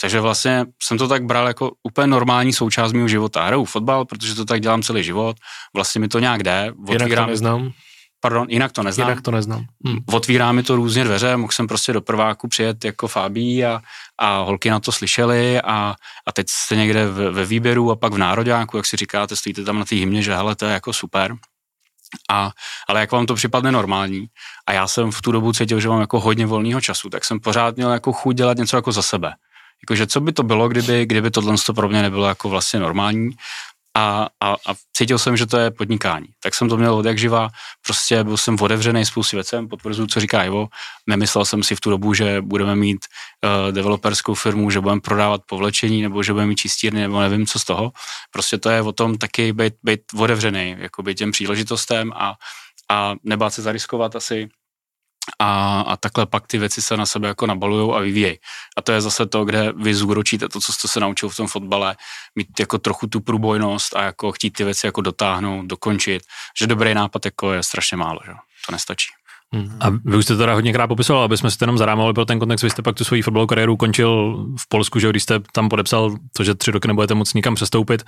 [0.00, 3.46] Takže vlastně jsem to tak bral jako úplně normální součást mého života.
[3.46, 5.36] Hraju fotbal, protože to tak dělám celý život.
[5.74, 6.72] Vlastně mi to nějak jde.
[6.82, 7.72] Otvírám, Jinak to neznám.
[8.20, 9.08] Pardon, jinak to neznám.
[9.08, 9.64] Jinak to neznám.
[9.88, 9.98] Hm.
[10.12, 13.80] Otvírá mi to různě dveře, mohl jsem prostě do prváku přijet jako Fábí a,
[14.18, 15.94] a holky na to slyšely a,
[16.26, 19.64] a teď jste někde ve, ve výběru a pak v Nároďáku, jak si říkáte, stojíte
[19.64, 21.36] tam na té hymně, že hele, to je jako super.
[22.30, 22.50] A,
[22.88, 24.26] ale jak vám to připadne normální
[24.66, 27.40] a já jsem v tu dobu cítil, že mám jako hodně volného času, tak jsem
[27.40, 29.32] pořád měl jako chuť dělat něco jako za sebe.
[29.82, 33.30] Jakože co by to bylo, kdyby, kdyby tohle pro mě nebylo jako vlastně normální
[33.98, 36.26] a, a, a cítil jsem, že to je podnikání.
[36.42, 37.48] Tak jsem to měl od jak živa,
[37.86, 40.68] prostě byl jsem otevřený spoustě věcem, potvrzuju, co říká Ivo.
[41.08, 42.98] Nemyslel jsem si v tu dobu, že budeme mít
[43.44, 47.58] uh, developerskou firmu, že budeme prodávat povlečení, nebo že budeme mít čistírny, nebo nevím, co
[47.58, 47.92] z toho.
[48.30, 52.34] Prostě to je o tom taky být, být otevřený, být těm příležitostem a,
[52.90, 54.48] a nebát se zariskovat asi
[55.38, 58.36] a, a takhle pak ty věci se na sebe jako nabalují a vyvíjejí.
[58.76, 61.46] A to je zase to, kde vy zúročíte to, co jste se naučil v tom
[61.46, 61.96] fotbale,
[62.34, 66.22] mít jako trochu tu průbojnost a jako chtít ty věci jako dotáhnout, dokončit,
[66.60, 68.32] že dobrý nápad jako je strašně málo, že?
[68.66, 69.08] to nestačí.
[69.54, 69.78] Hmm.
[69.80, 72.62] A vy už jste teda hodněkrát popisoval, aby jsme to jenom zarámovali pro ten kontext.
[72.62, 76.16] Vy jste pak tu svoji fotbalovou kariéru končil v Polsku, že když jste tam podepsal
[76.36, 78.02] to, že tři roky nebudete moc nikam přestoupit,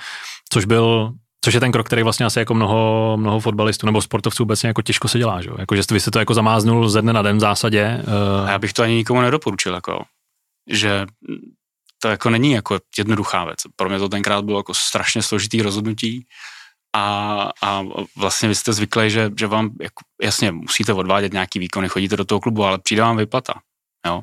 [0.53, 1.13] což byl
[1.45, 4.83] Což je ten krok, který vlastně asi jako mnoho, mnoho fotbalistů nebo sportovců vůbec jako
[4.83, 5.51] těžko se dělá, že?
[5.59, 8.03] Jako, že vy jste to jako zamáznul ze dne na den v zásadě.
[8.43, 8.49] Uh...
[8.51, 10.03] Já bych to ani nikomu nedoporučil, jako,
[10.71, 11.07] že
[12.03, 13.59] to jako není jako jednoduchá věc.
[13.77, 16.27] Pro mě to tenkrát bylo jako strašně složitý rozhodnutí
[16.97, 17.83] a, a
[18.17, 22.25] vlastně vy jste zvyklí, že, že vám, jako, jasně, musíte odvádět nějaký výkony, chodíte do
[22.25, 23.53] toho klubu, ale přijde vám vyplata.
[24.07, 24.23] Jo?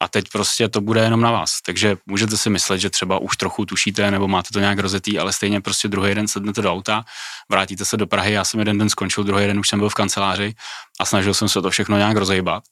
[0.00, 1.62] a teď prostě to bude jenom na vás.
[1.66, 5.32] Takže můžete si myslet, že třeba už trochu tušíte nebo máte to nějak rozetý, ale
[5.32, 7.04] stejně prostě druhý den sednete do auta,
[7.50, 9.94] vrátíte se do Prahy, já jsem jeden den skončil, druhý den už jsem byl v
[9.94, 10.54] kanceláři
[11.00, 12.64] a snažil jsem se to všechno nějak rozejbat.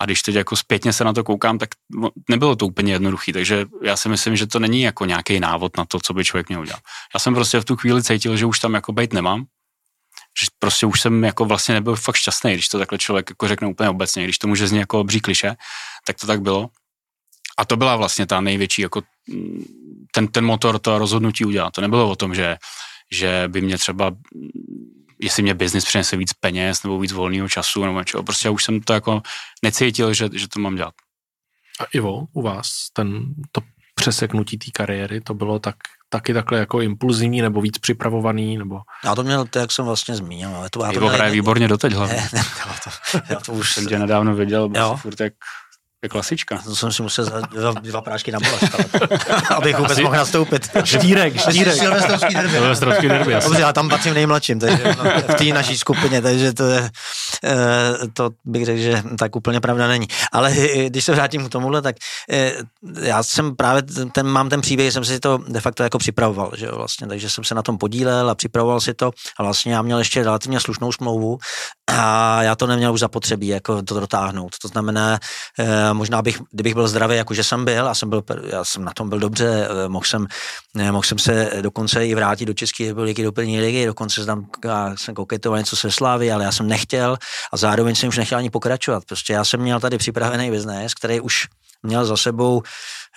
[0.00, 1.68] A když teď jako zpětně se na to koukám, tak
[2.30, 5.84] nebylo to úplně jednoduché, takže já si myslím, že to není jako nějaký návod na
[5.84, 6.80] to, co by člověk měl udělat.
[7.14, 9.44] Já jsem prostě v tu chvíli cítil, že už tam jako být nemám,
[10.40, 13.68] že prostě už jsem jako vlastně nebyl fakt šťastný, když to takhle člověk jako řekne
[13.68, 15.54] úplně obecně, když to může znít jako obří kliše,
[16.06, 16.68] tak to tak bylo.
[17.58, 19.64] A to byla vlastně ta největší, jako mm,
[20.12, 21.70] ten, ten motor, to rozhodnutí udělat.
[21.70, 22.56] To nebylo o tom, že,
[23.12, 24.18] že by mě třeba, mm,
[25.20, 28.22] jestli mě biznis přinese víc peněz nebo víc volného času nebo čeho.
[28.22, 29.22] Prostě já už jsem to jako
[29.62, 30.94] necítil, že, že to mám dělat.
[31.80, 33.60] A Ivo, u vás ten, to
[33.94, 35.76] přeseknutí té kariéry, to bylo tak
[36.08, 38.58] taky takhle jako impulzivní nebo víc připravovaný?
[38.58, 38.80] Nebo...
[39.04, 40.56] Já to měl, to, jak jsem vlastně zmínil.
[40.56, 42.16] Ale to, já to hraje výborně doteď hlavně.
[42.16, 42.42] Ne, ne,
[42.84, 45.32] to, já to už jsem tě nedávno viděl, byl furt jak
[46.04, 46.58] je klasička.
[46.64, 48.64] To jsem si musel za dva, dva prášky na bolest,
[49.50, 50.70] abych vůbec mohl nastoupit.
[50.84, 51.74] Štírek, štírek.
[51.74, 52.50] Silvestrovský derby.
[52.50, 54.94] Silvestrovský derby, Dobře, já tam patřím nejmladším, takže
[55.28, 56.90] v té naší skupině, takže to je,
[58.12, 60.06] to bych řekl, že tak úplně pravda není.
[60.32, 60.52] Ale
[60.86, 61.96] když se vrátím k tomuhle, tak
[63.00, 66.66] já jsem právě ten, mám ten příběh, jsem si to de facto jako připravoval, že
[66.66, 69.82] jo, vlastně, takže jsem se na tom podílel a připravoval si to a vlastně já
[69.82, 71.38] měl ještě relativně slušnou smlouvu
[71.86, 74.58] a já to neměl už zapotřebí jako to dotáhnout.
[74.62, 75.18] To znamená,
[75.92, 78.92] možná bych, kdybych byl zdravý, jako že jsem byl, a jsem byl, já jsem na
[78.92, 80.26] tom byl dobře, mohl jsem,
[80.90, 84.46] mohl jsem se dokonce i vrátit do České republiky, do první ligy, dokonce tam
[84.94, 87.16] jsem koketoval něco se Slávy, ale já jsem nechtěl
[87.52, 89.04] a zároveň jsem už nechtěl ani pokračovat.
[89.04, 91.46] Prostě já jsem měl tady připravený biznes, který už
[91.82, 92.62] měl za sebou,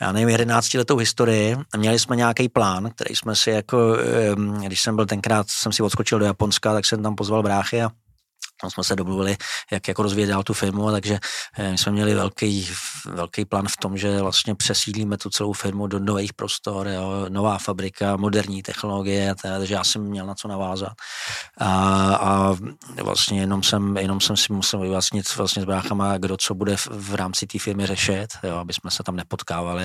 [0.01, 3.97] já nevím, 11 letou historii měli jsme nějaký plán, který jsme si jako,
[4.65, 7.89] když jsem byl tenkrát, jsem si odskočil do Japonska, tak jsem tam pozval bráchy a
[8.61, 9.37] tam jsme se domluvili,
[9.71, 11.19] jak jako rozvíjet dál tu firmu, takže
[11.57, 12.69] eh, my jsme měli velký,
[13.05, 17.57] velký plán v tom, že vlastně přesídlíme tu celou firmu do nových prostor, jo, nová
[17.57, 20.93] fabrika, moderní technologie, takže já jsem měl na co navázat.
[21.57, 21.69] A,
[22.15, 22.55] a
[23.03, 26.87] vlastně jenom jsem, jenom jsem si musel vyjasnit vlastně s bráchama, kdo co bude v,
[26.87, 29.83] v rámci té firmy řešit, jo, aby jsme se tam nepotkávali,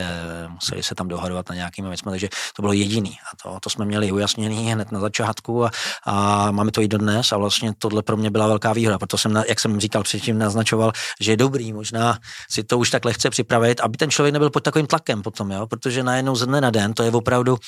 [0.49, 3.19] museli se tam dohadovat na nějakými věcmi, takže to bylo jediný.
[3.33, 5.71] A to, to jsme měli ujasněný hned na začátku a,
[6.05, 9.19] a máme to i dodnes a vlastně tohle pro mě byla velká velká výhoda, proto
[9.19, 12.19] jsem, jak jsem říkal předtím, naznačoval, že je dobrý možná
[12.51, 15.67] si to už tak lehce připravit, aby ten člověk nebyl pod takovým tlakem potom, jo?
[15.67, 17.59] protože najednou ze dne na den to je opravdu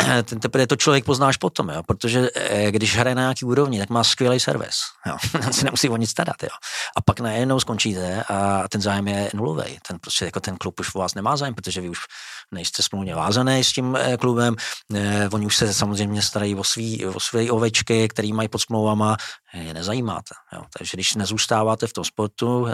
[0.24, 1.82] ten teprve to člověk poznáš potom, jo?
[1.82, 4.76] protože eh, když hraje na nějaký úrovni, tak má skvělý servis.
[5.06, 5.16] Jo?
[5.52, 6.42] si nemusí o nic starat.
[6.42, 6.54] Jo?
[6.96, 9.78] A pak najednou skončíte a ten zájem je nulový.
[9.88, 11.98] Ten prostě jako ten klub už u vás nemá zájem, protože vy už
[12.52, 14.56] nejste smluvně vázaný s tím eh, klubem.
[14.94, 19.16] Eh, oni už se samozřejmě starají o svý, o své ovečky, který mají pod smlouvama,
[19.54, 20.34] je nezajímáte.
[20.52, 20.62] Jo?
[20.78, 22.66] Takže když nezůstáváte v tom sportu,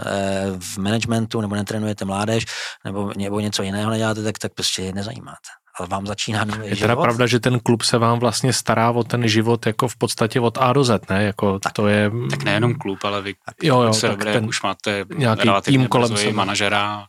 [0.59, 2.45] v managementu, nebo netrenujete mládež,
[2.85, 5.49] nebo, nebo něco jiného neděláte, tak, tak prostě je nezajímáte
[5.85, 7.01] vám začíná nový Je teda život.
[7.01, 10.57] pravda, že ten klub se vám vlastně stará o ten život jako v podstatě od
[10.57, 11.23] A do Z, ne?
[11.23, 12.11] Jako tak, to je...
[12.29, 16.17] Tak nejenom klub, ale vy jo, jo, se dobré, ten už máte nějaký tým kolem
[16.17, 16.33] sebe.
[16.33, 17.05] manažera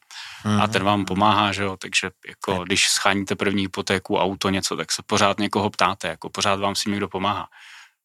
[0.60, 2.66] a ten vám pomáhá, že jo, takže jako tak.
[2.66, 6.90] když scháníte první hypotéku, auto, něco, tak se pořád někoho ptáte, jako pořád vám si
[6.90, 7.46] někdo pomáhá.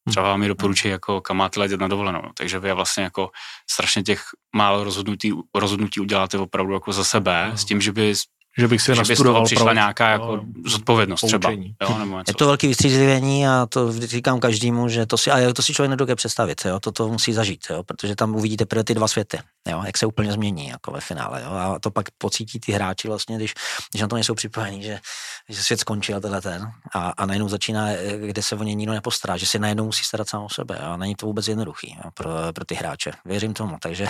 [0.08, 2.20] Třeba vám mi doporučí, jako kam máte letět na dovolenou.
[2.22, 2.30] No.
[2.34, 3.30] Takže vy vlastně jako
[3.70, 4.22] strašně těch
[4.56, 8.14] málo rozhodnutí, rozhodnutí uděláte opravdu jako za sebe, s tím, že by
[8.58, 9.42] že bych si že nastudoval.
[9.42, 11.74] By přišla nějaká jako zodpovědnost poučení.
[11.78, 11.92] třeba.
[11.92, 15.62] Jo, nebo je to velký vystřízlivění a to říkám každému, že to si, a to
[15.62, 18.94] si člověk nedokáže představit, jo, to, to musí zažít, jo, protože tam uvidíte prvé ty
[18.94, 19.38] dva světy,
[19.68, 21.42] jo, jak se úplně změní jako ve finále.
[21.42, 23.54] Jo, a to pak pocítí ty hráči vlastně, když,
[23.92, 25.00] když na to nejsou připojení, že,
[25.48, 27.86] že svět skončil tenhle ten a, a najednou začíná,
[28.26, 30.96] kde se o ně nikdo nepostará, že si najednou musí starat sám o sebe a
[30.96, 33.12] není to vůbec jednoduchý jo, pro, pro ty hráče.
[33.24, 34.06] Věřím tomu, takže,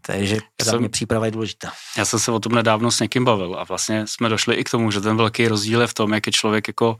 [0.00, 1.72] takže za mě příprava je důležitá.
[1.98, 4.70] Já jsem se o tom nedávno s někým bavil a vlastně jsme došli i k
[4.70, 6.96] tomu, že ten velký rozdíl je v tom, jak je člověk jako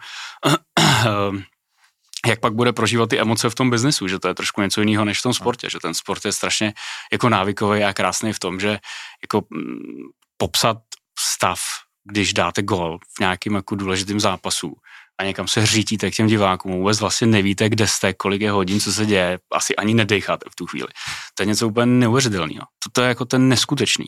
[2.26, 5.04] jak pak bude prožívat ty emoce v tom biznesu, že to je trošku něco jiného
[5.04, 6.74] než v tom sportě, že ten sport je strašně
[7.12, 8.78] jako návykový a krásný v tom, že
[9.22, 10.76] jako mm, popsat
[11.18, 11.58] stav,
[12.04, 14.74] když dáte gol v nějakým jako důležitým zápasu
[15.18, 18.80] a někam se hřítíte k těm divákům, vůbec vlastně nevíte, kde jste, kolik je hodin,
[18.80, 20.88] co se děje, asi ani nedecháte v tu chvíli.
[21.34, 22.66] To je něco úplně neuvěřitelného.
[22.92, 24.06] To je jako ten neskutečný.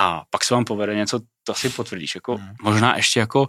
[0.00, 2.54] A pak se vám povede něco, to si potvrdíš, jako hmm.
[2.62, 3.48] možná ještě jako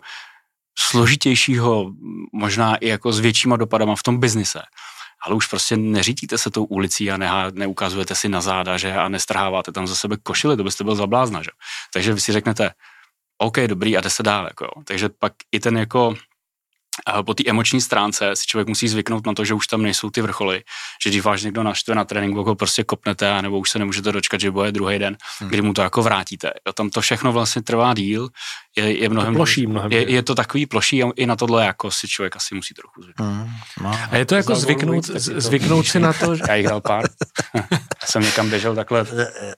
[0.80, 1.92] složitějšího,
[2.34, 4.62] možná i jako s většíma dopadama v tom biznise.
[5.26, 9.08] Ale už prostě neřítíte se tou ulicí a nehá, neukazujete si na záda, že a
[9.08, 11.50] nestrháváte tam za sebe košily, to byste byl zablázna, že?
[11.94, 12.72] Takže vy si řeknete,
[13.38, 14.84] OK, dobrý, a jde se dál, jako jo.
[14.86, 16.16] Takže pak i ten jako
[17.26, 20.22] po té emoční stránce si člověk musí zvyknout na to, že už tam nejsou ty
[20.22, 20.64] vrcholy,
[21.04, 24.42] že když vás někdo naštve na tréninku, ho prostě kopnete, nebo už se nemůžete dočkat,
[24.42, 25.50] že bude druhý den, hmm.
[25.50, 26.52] kdy mu to jako vrátíte.
[26.68, 28.30] Jo, tam to všechno vlastně trvá díl,
[28.76, 31.92] je, je mnohem, ploší, mnohem je, je, to takový ploší a i na tohle jako
[31.92, 33.30] si člověk asi musí trochu zvyknout.
[33.30, 33.50] Hmm.
[33.82, 34.00] No.
[34.12, 36.44] A je to jako zvyknout, zvyknout si na to, že...
[36.48, 37.06] Já jich hrál pár.
[38.06, 39.06] jsem někam běžel takhle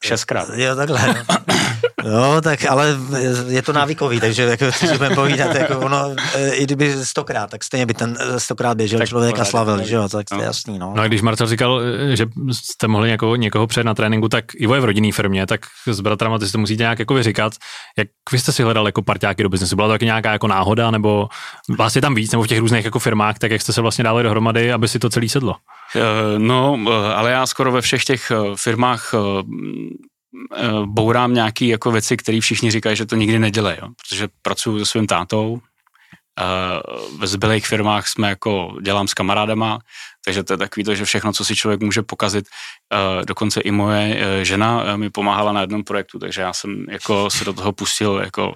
[0.04, 0.50] šestkrát.
[0.56, 1.26] Jo, takhle.
[2.04, 2.98] No, tak ale
[3.48, 7.64] je to návykový, takže jako, si budeme povídat, jako ono, e, i kdyby stokrát, tak
[7.64, 10.44] stejně by ten stokrát běžel tak člověk a slavil, že jo, tak to je no.
[10.44, 10.94] jasný, no.
[10.96, 14.46] No a když Marcel říkal, e, že jste mohli někoho, někoho před na tréninku, tak
[14.56, 17.54] Ivo je v rodinné firmě, tak s bratrama ty si to musíte nějak jako vyříkat.
[17.98, 19.76] Jak vy jste si hledal jako parťáky do biznesu?
[19.76, 21.28] Byla to taky nějaká jako náhoda, nebo
[21.78, 24.04] vás je tam víc, nebo v těch různých jako firmách, tak jak jste se vlastně
[24.04, 25.56] dali dohromady, aby si to celý sedlo?
[25.96, 26.80] E, no,
[27.16, 29.14] ale já skoro ve všech těch firmách
[30.86, 33.90] bourám nějaké jako věci, které všichni říkají, že to nikdy nedělají, jo?
[34.02, 35.62] protože pracuji se svým tátou,
[36.40, 36.44] eh,
[37.18, 39.80] ve zbylých firmách jsme jako dělám s kamarádama,
[40.26, 42.46] takže to je takový to, že všechno, co si člověk může pokazit,
[42.94, 47.46] eh, dokonce i moje žena mi pomáhala na jednom projektu, takže já jsem jako se
[47.46, 48.56] do toho pustil jako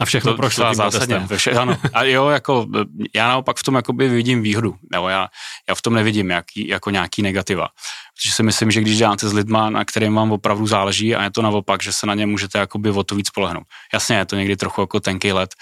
[0.00, 1.26] A všechno to, prošlo tím zásadně.
[1.36, 1.76] Vše, ano.
[1.92, 2.66] A jo, jako,
[3.14, 5.28] já naopak v tom jakoby vidím výhru, nebo já,
[5.68, 7.68] já v tom nevidím jaký, jako nějaký negativa.
[8.16, 11.30] Protože si myslím, že když děláte s lidma, na kterým vám opravdu záleží a je
[11.30, 13.64] to naopak, že se na ně můžete jakoby o to víc spolehnout.
[13.92, 15.54] Jasně, je to někdy trochu jako tenký let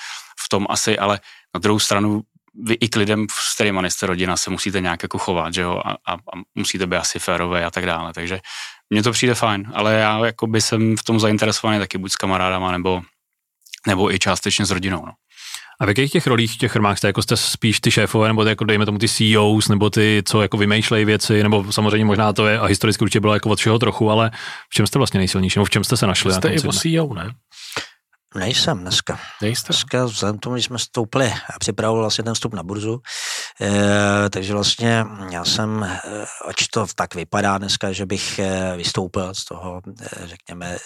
[0.45, 1.21] v tom asi, ale
[1.55, 2.23] na druhou stranu
[2.65, 5.83] vy i k lidem, s kterými jste rodina, se musíte nějak jako chovat, že jo,
[5.85, 6.17] a, a, a
[6.55, 8.41] musíte být asi férové a tak dále, takže
[8.91, 12.17] mně to přijde fajn, ale já jako by jsem v tom zainteresovaný taky buď s
[12.17, 13.03] kamarádama, nebo,
[13.87, 15.13] nebo i částečně s rodinou, no.
[15.81, 18.65] A v jakých těch rolích, těch firmách jste, jako jste spíš ty šéfové, nebo jako
[18.65, 22.59] dejme tomu ty CEOs, nebo ty, co jako vymýšlejí věci, nebo samozřejmě možná to je,
[22.59, 24.31] a historicky určitě bylo jako od všeho trochu, ale
[24.71, 26.33] v čem jste vlastně nejsilnější, nebo v čem jste se našli?
[26.33, 27.31] Jste i CEO, ne?
[28.37, 29.19] Nejsem dneska.
[29.43, 29.73] Nejste?
[29.73, 33.01] Dneska vzhledem tomu, že jsme stoupli a připravoval vlastně ten vstup na burzu,
[33.61, 36.01] e, takže vlastně já jsem, e,
[36.49, 39.81] ač to tak vypadá dneska, že bych e, vystoupil z toho,
[40.25, 40.77] řekněme,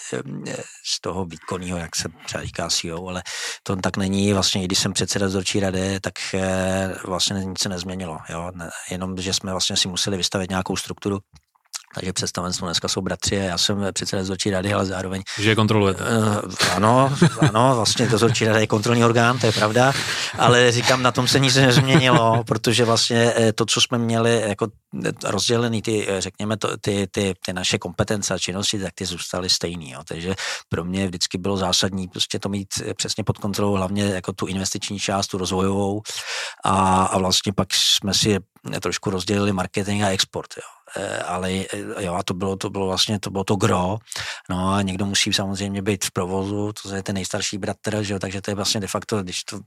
[0.84, 3.22] z toho výkonního, jak se třeba říká CEO, ale
[3.62, 4.32] to tak není.
[4.32, 6.14] Vlastně, když jsem předseda dozorčí rady, tak
[7.04, 8.18] vlastně nic se nezměnilo.
[8.28, 8.50] Jo?
[8.90, 11.18] Jenom, že jsme vlastně si museli vystavit nějakou strukturu,
[11.94, 15.22] takže představenstvo dneska jsou bratři a já jsem předseda dozorčí rady, ale zároveň...
[15.38, 16.04] Že je kontrolujete.
[16.04, 17.16] Uh, ano,
[17.48, 19.92] ano, vlastně dozorčí rada je kontrolní orgán, to je pravda,
[20.38, 24.68] ale říkám, na tom se nic nezměnilo, protože vlastně eh, to, co jsme měli jako
[25.24, 29.50] rozdělený, ty, eh, řekněme, to, ty, ty, ty, naše kompetence a činnosti, tak ty zůstaly
[29.50, 29.90] stejný.
[29.90, 30.00] Jo.
[30.04, 30.34] Takže
[30.68, 34.98] pro mě vždycky bylo zásadní prostě to mít přesně pod kontrolou, hlavně jako tu investiční
[34.98, 36.02] část, tu rozvojovou
[36.64, 38.38] a, a vlastně pak jsme si
[38.80, 40.48] trošku rozdělili marketing a export.
[40.56, 40.79] Jo.
[40.96, 43.98] Eh, ale eh, jo, a to bylo, to bylo vlastně, to bylo to gro,
[44.50, 48.18] no a někdo musí samozřejmě být v provozu, to je ten nejstarší bratr, že jo,
[48.18, 49.60] takže to je vlastně de facto, když to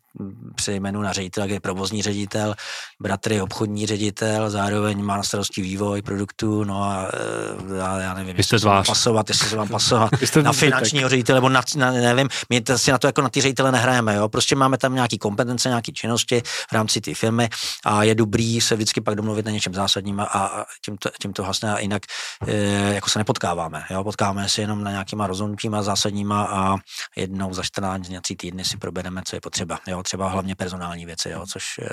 [0.55, 2.55] přejmenu na ředitel, je provozní ředitel,
[2.99, 8.13] bratr je obchodní ředitel, zároveň má na starosti vývoj produktů, no a eh, já, já
[8.13, 11.91] nevím, jestli se vám pasovat, jestli se vám pasovat na finančního ředitele, nebo na, na,
[11.91, 15.17] nevím, my si na to jako na ty ředitele nehrajeme, jo, prostě máme tam nějaký
[15.17, 17.49] kompetence, nějaké činnosti v rámci té firmy
[17.85, 21.33] a je dobrý se vždycky pak domluvit na něčem zásadním a, a tím to, tím
[21.33, 22.01] to hasne a jinak
[22.47, 23.83] e, jako se nepotkáváme.
[23.89, 24.03] Jo?
[24.03, 26.75] Potkáváme se jenom na nějakýma rozhodnutíma zásadníma a
[27.15, 29.79] jednou za 14 dní, týdny si probereme, co je potřeba.
[29.87, 30.03] Jo?
[30.03, 31.45] Třeba hlavně personální věci, jo?
[31.45, 31.89] což e,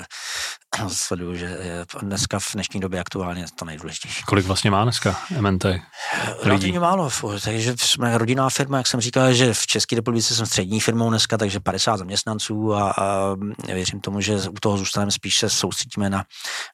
[0.87, 4.23] sleduju, že je dneska v dnešní době aktuálně to nejdůležitější.
[4.23, 5.65] Kolik vlastně má dneska MNT?
[6.43, 7.09] Relativně málo,
[7.43, 11.37] takže jsme rodinná firma, jak jsem říkal, že v České republice jsem střední firmou dneska,
[11.37, 13.35] takže 50 zaměstnanců a, a
[13.67, 16.25] věřím tomu, že u toho zůstaneme spíš se soustředíme na,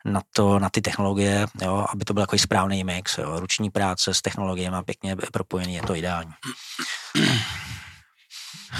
[0.05, 4.13] na, to, na ty technologie, jo, aby to byl jako správný mix, jo, ruční práce
[4.13, 6.31] s technologiemi pěkně propojený, je to ideální.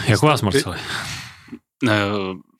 [0.08, 0.78] Jak u vás, Marceli?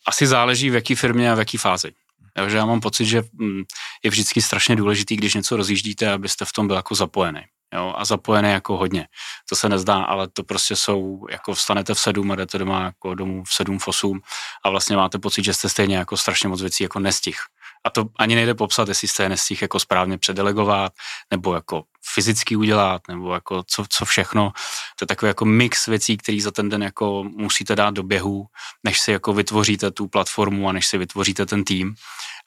[0.08, 1.92] Asi záleží, v jaký firmě a v jaký fázi.
[2.38, 3.64] Jo, že já mám pocit, že mm,
[4.04, 7.42] je vždycky strašně důležitý, když něco rozjíždíte, abyste v tom byl jako zapojený.
[7.74, 9.08] Jo, a zapojený jako hodně.
[9.50, 13.16] To se nezdá, ale to prostě jsou, jako vstanete v sedm a jdete doma jako
[13.16, 14.20] domů v sedm, v osm
[14.66, 17.40] a vlastně máte pocit, že jste stejně jako strašně moc věcí jako nestih.
[17.86, 20.94] A to ani nejde popsat, jestli jste je nestih jako správně předelegovat,
[21.32, 24.52] nebo jako fyzicky udělat, nebo jako co, co všechno.
[24.96, 28.46] To je takový jako mix věcí, který za ten den jako musíte dát do běhu,
[28.84, 31.96] než si jako vytvoříte tu platformu a než si vytvoříte ten tým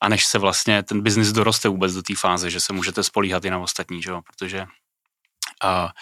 [0.01, 3.44] a než se vlastně ten biznis doroste vůbec do té fáze, že se můžete spolíhat
[3.44, 4.20] i na ostatní, že jo?
[4.23, 4.66] protože
[5.62, 5.92] a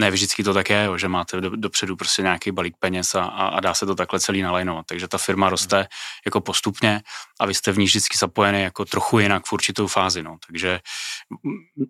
[0.00, 3.60] ne vždycky to tak je, že máte do, dopředu prostě nějaký balík peněz a, a,
[3.60, 4.86] dá se to takhle celý nalajnovat.
[4.86, 5.88] Takže ta firma roste
[6.24, 7.00] jako postupně
[7.40, 10.22] a vy jste v ní vždycky zapojený jako trochu jinak v určitou fázi.
[10.22, 10.36] No.
[10.46, 10.80] Takže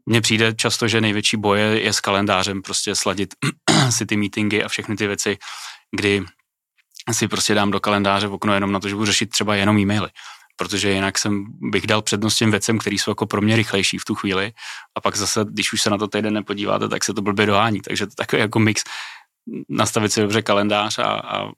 [0.07, 3.35] mně přijde často, že největší boje je s kalendářem prostě sladit
[3.91, 5.38] si ty meetingy a všechny ty věci,
[5.97, 6.25] kdy
[7.12, 9.79] si prostě dám do kalendáře v okno jenom na to, že budu řešit třeba jenom
[9.79, 10.09] e-maily
[10.57, 14.05] protože jinak jsem bych dal přednost těm věcem, které jsou jako pro mě rychlejší v
[14.05, 14.53] tu chvíli
[14.95, 17.81] a pak zase, když už se na to týden nepodíváte, tak se to blbě dohání,
[17.81, 18.85] takže to takový jako mix
[19.69, 21.49] nastavit si dobře kalendář a, a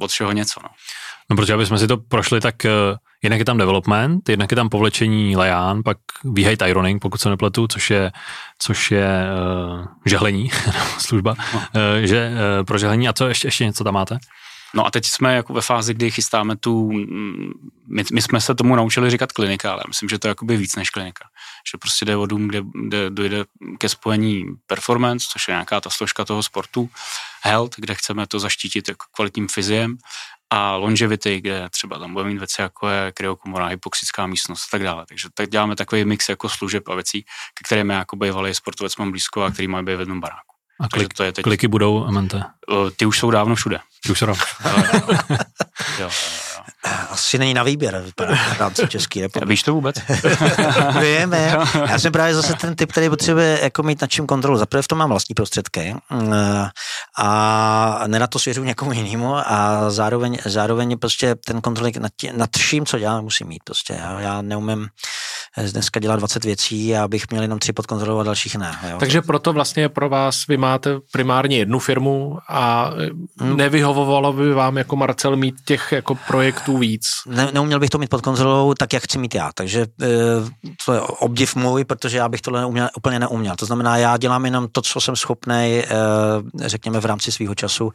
[0.00, 0.60] od všeho něco.
[0.62, 0.68] No.
[1.30, 4.56] no protože aby jsme si to prošli, tak uh, jednak je tam development, jednak je
[4.56, 8.12] tam povlečení laján, pak výhejt ironing, pokud se nepletu, což je,
[8.58, 9.08] což je
[9.78, 10.50] uh, žehlení,
[10.98, 11.58] služba, no.
[11.58, 11.64] uh,
[12.02, 14.18] že uh, pro žehlení a co ještě, ještě něco tam máte?
[14.74, 16.92] No a teď jsme jako ve fázi, kdy chystáme tu,
[17.86, 20.76] my, my jsme se tomu naučili říkat klinika, ale myslím, že to je jakoby víc
[20.76, 21.24] než klinika.
[21.72, 23.44] Že prostě jde o dům, kde, kde dojde
[23.78, 26.90] ke spojení performance, což je nějaká ta složka toho sportu,
[27.42, 29.96] health, kde chceme to zaštítit jako kvalitním fyziem
[30.50, 34.82] a longevity, kde třeba tam budeme mít věci jako je kryokomora, hypoxická místnost a tak
[34.82, 35.04] dále.
[35.08, 38.96] Takže tak děláme takový mix jako služeb a věcí, ke kterým já jako bývalý sportovec
[38.96, 40.54] mám blízko a který mají být v jednom baráku.
[40.80, 41.42] A klik, to je teď...
[41.42, 42.34] kliky budou, MNT?
[42.96, 43.80] Ty už jsou dávno všude.
[44.10, 44.34] Už dávno.
[45.98, 46.10] jo, jo,
[46.54, 46.62] jo.
[47.10, 49.50] Asi není na výběr, vypadá v rámci České republiky.
[49.50, 49.96] Víš to vůbec?
[51.00, 51.56] Víme.
[51.88, 54.58] Já jsem právě zase ten typ, který potřebuje jako mít nad čím kontrolu.
[54.58, 56.68] Zaprvé v tom mám vlastní prostředky eh,
[57.18, 62.32] a ne na to svěřu někomu jinému a zároveň, zároveň prostě ten kontrol nad, tě,
[62.32, 63.92] nad vším, co dělám, musím mít prostě.
[64.00, 64.88] Já, já neumím
[65.72, 68.78] dneska dělat 20 věcí a abych měl jenom tři pod kontrolou a dalších ne.
[68.90, 68.96] Jo.
[68.98, 72.90] Takže proto vlastně pro vás vy máte primárně jednu firmu a
[73.40, 73.56] hmm.
[73.56, 77.06] nevyhovovalo by vám jako Marcel mít těch jako projektů víc?
[77.26, 79.50] Ne, neuměl bych to mít pod kontrolou tak, jak chci mít já.
[79.54, 79.86] Takže e,
[80.84, 83.56] to je obdiv můj, protože já bych tohle neuměl, úplně neuměl.
[83.56, 85.86] To znamená, já dělám jenom to, co jsem schopný, e,
[86.68, 87.92] řekněme, v rámci svého času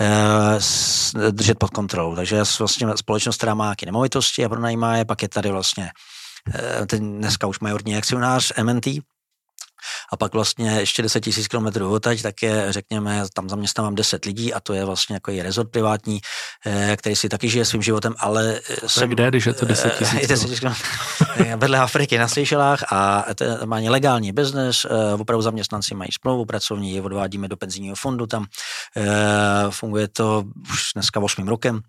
[0.00, 2.16] e, držet pod kontrolou.
[2.16, 5.90] Takže vlastně společnost, která má nějaké nemovitosti a pronajímá je, pak je tady vlastně
[6.86, 8.86] teď dneska už majorní akcionář MNT,
[10.12, 14.54] a pak vlastně ještě 10 tisíc kilometrů odtaď, tak je, řekněme, tam zaměstnávám 10 lidí
[14.54, 16.20] a to je vlastně jako je rezort privátní,
[16.66, 18.60] eh, který si taky žije svým životem, ale...
[18.70, 20.28] Eh, jsem, kde, když je to 10 eh, tisíc?
[20.28, 20.64] 10 tisíc
[21.56, 24.86] vedle Afriky na Seychelách a to má legální biznes,
[25.18, 28.44] opravdu zaměstnanci mají smlouvu pracovní, odvádíme do penzijního fondu, tam.
[29.70, 31.80] Funguje to už dneska 8 rokem,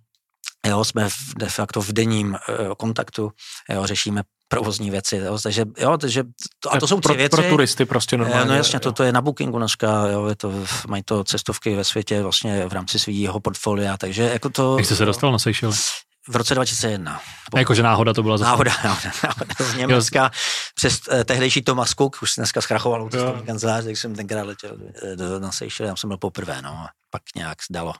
[0.67, 2.37] Jo, jsme v, de facto v denním
[2.77, 3.31] kontaktu,
[3.69, 5.17] jo, řešíme provozní věci.
[5.17, 5.37] Jo.
[5.43, 6.23] Takže, jo, takže
[6.59, 7.35] to, a to jsou tři pro, věci.
[7.35, 8.45] Pro turisty prostě eh, normálně.
[8.45, 10.53] No jasně, to, to je na Bookingu dneska, jo, je to,
[10.87, 14.77] mají to cestovky ve světě vlastně v rámci svého portfolia, takže jako to...
[14.77, 15.89] Jak jste se dostal na Seychelles?
[16.29, 17.21] v roce 2001.
[17.53, 18.49] A jakože náhoda to byla zase.
[18.49, 19.71] Náhoda, náhoda, náhoda.
[19.71, 20.31] Z Německa
[20.75, 25.15] přes eh, tehdejší Thomas Cook, už dneska zkrachoval cestovní kancelář, tak jsem tenkrát letěl eh,
[25.15, 26.87] do, na Seychelles, tam jsem byl poprvé, no.
[27.17, 27.93] Pak nějak dalo.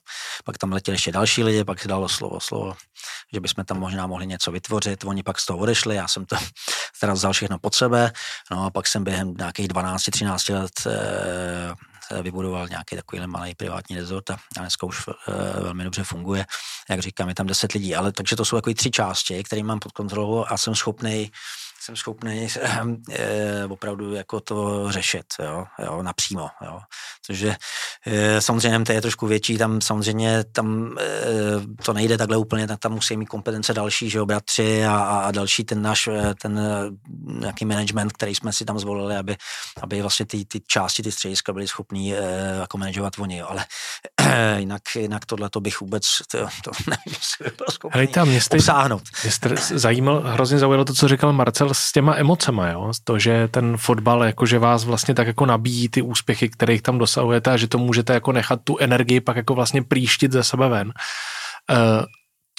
[0.45, 2.73] Pak tam letěli ještě další lidi, pak se dalo slovo, slovo,
[3.33, 5.03] že bychom tam možná mohli něco vytvořit.
[5.03, 6.35] Oni pak z toho odešli, já jsem to
[6.99, 8.11] teda vzal všechno pod sebe,
[8.51, 14.29] no a pak jsem během nějakých 12-13 let eh, vybudoval nějaký takový malý privátní rezort
[14.29, 15.13] a dneska už uh,
[15.63, 16.45] velmi dobře funguje.
[16.89, 19.79] Jak říkám, je tam 10 lidí, ale takže to jsou takové tři části, které mám
[19.79, 21.31] pod kontrolou a jsem schopný
[21.87, 22.47] jsem schopný
[23.09, 26.79] e, opravdu jako to řešit, jo, jo napřímo, jo.
[27.25, 27.55] Cože
[28.05, 32.79] e, samozřejmě MT je trošku větší, tam samozřejmě tam e, to nejde takhle úplně, tak
[32.79, 36.09] tam musí mít kompetence další, že jo, bratři a, a další ten náš,
[36.41, 36.59] ten
[37.39, 39.35] nějaký management, který jsme si tam zvolili, aby,
[39.81, 42.19] aby vlastně ty, ty části, ty střediska byly schopní e,
[42.59, 43.47] jako manažovat oni, jo.
[43.49, 43.65] ale
[44.16, 44.16] e,
[44.57, 48.29] jinak, jinak tohle to bych vůbec, to, to nevím, jestli by byl schopný Hej, tam,
[48.53, 49.03] obsáhnout.
[49.23, 52.91] Mě zajímal, hrozně zaujalo to, co říkal Marcel s těma emocema, jo?
[53.03, 57.51] To, že ten fotbal jakože vás vlastně tak jako nabíjí ty úspěchy, kterých tam dosahujete
[57.51, 60.93] a že to můžete jako nechat tu energii pak jako vlastně příštit ze sebe ven.
[61.71, 62.05] Uh,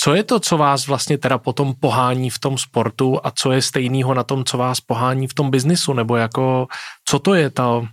[0.01, 3.63] co je to, co vás vlastně teda potom pohání v tom sportu a co je
[3.63, 6.67] stejného na tom, co vás pohání v tom biznisu, nebo jako,
[7.05, 7.87] co to je to,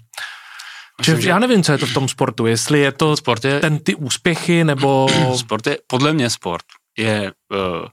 [0.97, 3.59] Myslím, že já nevím, co je to v tom sportu, jestli je to sport je,
[3.59, 5.07] ten ty úspěchy, nebo...
[5.35, 6.65] Sport je, podle mě sport
[6.97, 7.87] je uh,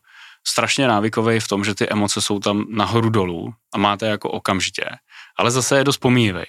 [0.47, 4.85] strašně návykový v tom, že ty emoce jsou tam nahoru dolů a máte jako okamžitě,
[5.39, 6.45] ale zase je dost pomíjivý.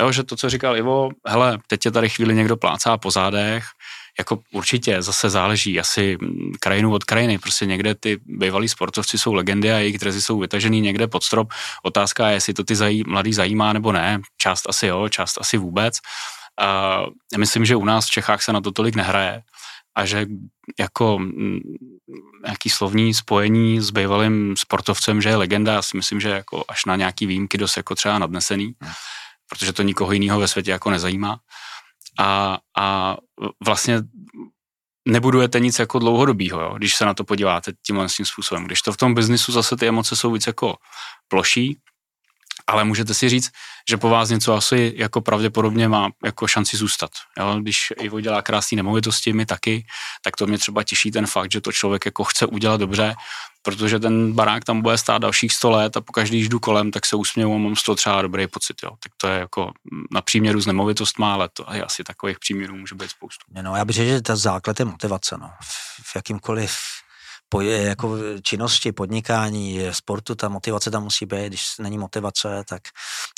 [0.00, 3.64] Jo, že to, co říkal Ivo, hele, teď je tady chvíli někdo plácá po zádech,
[4.18, 6.18] jako určitě zase záleží asi
[6.60, 10.80] krajinu od krajiny, prostě někde ty bývalí sportovci jsou legendy a jejich drezy jsou vytažený
[10.80, 11.52] někde pod strop.
[11.82, 15.56] Otázka je, jestli to ty zají, mladý zajímá nebo ne, část asi jo, část asi
[15.56, 15.98] vůbec.
[16.60, 16.98] A
[17.38, 19.42] myslím, že u nás v Čechách se na to tolik nehraje
[19.94, 20.26] a že
[20.78, 21.20] jako
[22.46, 26.84] nějaký slovní spojení s bývalým sportovcem, že je legenda, já si myslím, že jako až
[26.84, 28.72] na nějaký výjimky dost jako třeba nadnesený,
[29.48, 31.38] protože to nikoho jiného ve světě jako nezajímá.
[32.20, 33.16] A, a
[33.64, 34.02] vlastně
[35.08, 38.64] nebudujete nic jako dlouhodobýho, jo, když se na to podíváte tímhle tím způsobem.
[38.64, 40.76] Když to v tom biznisu zase ty emoce jsou víc jako
[41.28, 41.78] ploší,
[42.72, 43.50] ale můžete si říct,
[43.88, 47.10] že po vás něco asi jako pravděpodobně má jako šanci zůstat.
[47.38, 47.58] Jo?
[47.60, 49.86] Když Ivo dělá krásné nemovitosti, my taky,
[50.22, 53.14] tak to mě třeba těší ten fakt, že to člověk jako chce udělat dobře,
[53.62, 57.06] protože ten barák tam bude stát dalších 100 let a po každý, jdu kolem, tak
[57.06, 58.76] se usměju a mám z toho třeba dobrý pocit.
[58.82, 58.90] Jo?
[59.02, 59.72] Tak to je jako
[60.10, 63.44] na příměru s nemovitostma, ale to je asi takových příměrů může být spoustu.
[63.62, 65.36] No, já bych řekl, že ta základ je motivace.
[65.40, 65.50] No.
[66.02, 66.76] V jakýmkoliv
[67.60, 71.46] jako činnosti, podnikání, sportu, ta motivace tam musí být.
[71.46, 72.82] Když není motivace, tak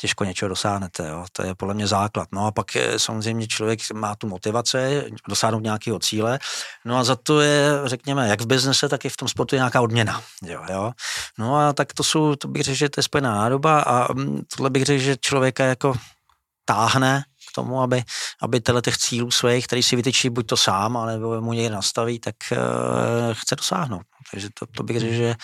[0.00, 1.08] těžko něčeho dosáhnete.
[1.08, 1.26] Jo.
[1.32, 2.28] To je podle mě základ.
[2.32, 6.38] No a pak samozřejmě člověk má tu motivace dosáhnout nějakého cíle.
[6.84, 9.58] No a za to je, řekněme, jak v biznese, tak i v tom sportu je
[9.58, 10.22] nějaká odměna.
[10.42, 10.92] Jo, jo.
[11.38, 14.42] No a tak to jsou, to bych řekl, že to je spojená nádoba a mm,
[14.56, 15.94] tohle bych řekl, že člověka jako
[16.64, 17.24] táhne
[17.54, 18.02] tomu, aby,
[18.42, 22.18] aby tyhle těch cílů svých, který si vytyčí buď to sám, alebo mu někde nastaví,
[22.18, 22.58] tak uh,
[23.34, 24.02] chce dosáhnout.
[24.30, 25.34] Takže to, to bych řekl, že,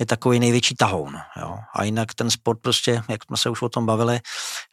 [0.00, 1.16] je takový největší tahoun.
[1.40, 1.58] Jo.
[1.74, 4.20] A jinak ten sport prostě, jak jsme se už o tom bavili,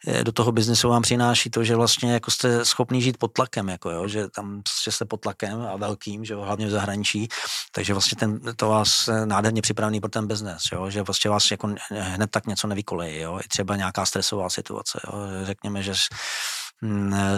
[0.06, 3.68] eh, do toho biznesu vám přináší to, že vlastně jako jste schopný žít pod tlakem,
[3.68, 7.28] jako jo, že tam prostě jste pod tlakem a velkým, že jo, hlavně v zahraničí,
[7.74, 11.50] takže vlastně ten, to vás eh, nádherně připravený pro ten biznes, jo, že vlastně vás
[11.50, 15.12] jako hned tak něco nevykolejí, jo, i třeba nějaká stresová situace, jo,
[15.44, 15.92] řekněme, že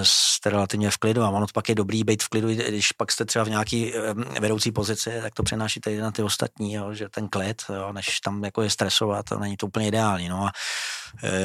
[0.03, 3.25] jste relativně v klidu a ono pak je dobrý být v klidu, když pak jste
[3.25, 3.93] třeba v nějaký
[4.41, 8.21] vedoucí pozici, tak to přenášíte i na ty ostatní, jo, že ten klid, jo, než
[8.21, 10.29] tam jako je stresovat, to není to úplně ideální.
[10.29, 10.51] No a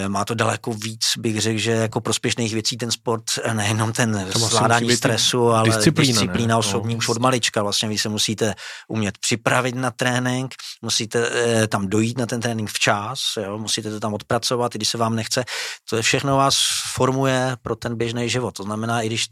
[0.07, 4.95] má to daleko víc, bych řekl, že jako prospěšných věcí ten sport, nejenom ten zvládání
[4.95, 7.64] stresu, ale disciplína, disciplína osobní no, už od malička.
[7.64, 8.55] Vlastně vy se musíte
[8.88, 13.99] umět připravit na trénink, musíte e, tam dojít na ten trénink včas, jo, musíte to
[13.99, 15.43] tam odpracovat, i když se vám nechce.
[15.89, 16.55] To je všechno vás
[16.93, 18.57] formuje pro ten běžný život.
[18.57, 19.28] To znamená, i když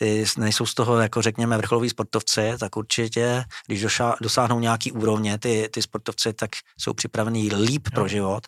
[0.00, 5.38] ty nejsou z toho, jako řekněme, vrcholoví sportovci, tak určitě, když doša, dosáhnou nějaký úrovně,
[5.38, 7.90] ty, ty sportovci, tak jsou připravení líp jo.
[7.94, 8.46] pro život,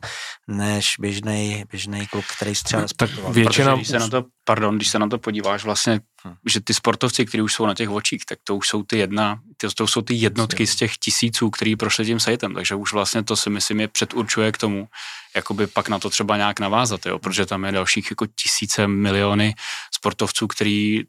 [0.48, 3.74] než běžný běžný kluk, který třeba tak většina...
[3.74, 6.34] když se na to, pardon, když se na to podíváš, vlastně, hmm.
[6.50, 9.40] že ty sportovci, kteří už jsou na těch očích, tak to už jsou ty jedna,
[9.56, 13.22] to, to jsou ty jednotky z těch tisíců, který prošli tím sajtem, takže už vlastně
[13.22, 14.88] to si myslím je předurčuje k tomu,
[15.36, 19.54] jakoby pak na to třeba nějak navázat, jo, protože tam je dalších jako tisíce, miliony
[19.94, 21.04] sportovců, který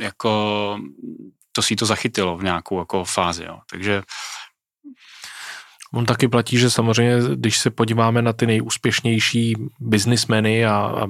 [0.00, 0.78] jako
[1.52, 3.58] to si to zachytilo v nějakou jako fázi, jo.
[3.70, 4.02] takže
[5.94, 11.06] On taky platí, že samozřejmě, když se podíváme na ty nejúspěšnější biznismeny a, a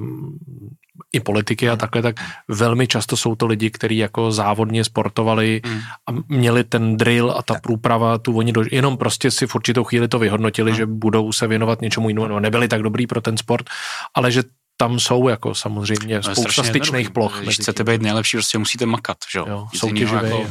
[1.13, 1.79] i politiky a hmm.
[1.79, 2.15] takhle, tak
[2.47, 5.79] velmi často jsou to lidi, kteří jako závodně sportovali mm.
[6.07, 7.61] a měli ten drill a ta tak.
[7.61, 10.77] průprava, tu oni do, jenom prostě si v určitou chvíli to vyhodnotili, mm.
[10.77, 13.69] že budou se věnovat něčemu jinému, no, nebyli tak dobrý pro ten sport,
[14.13, 14.43] ale že
[14.77, 17.39] tam jsou jako samozřejmě no, spousta styčných ploch.
[17.41, 19.67] Když chcete být nejlepší, prostě musíte makat, že jo?
[19.75, 20.29] Soutěživý.
[20.29, 20.47] Jako...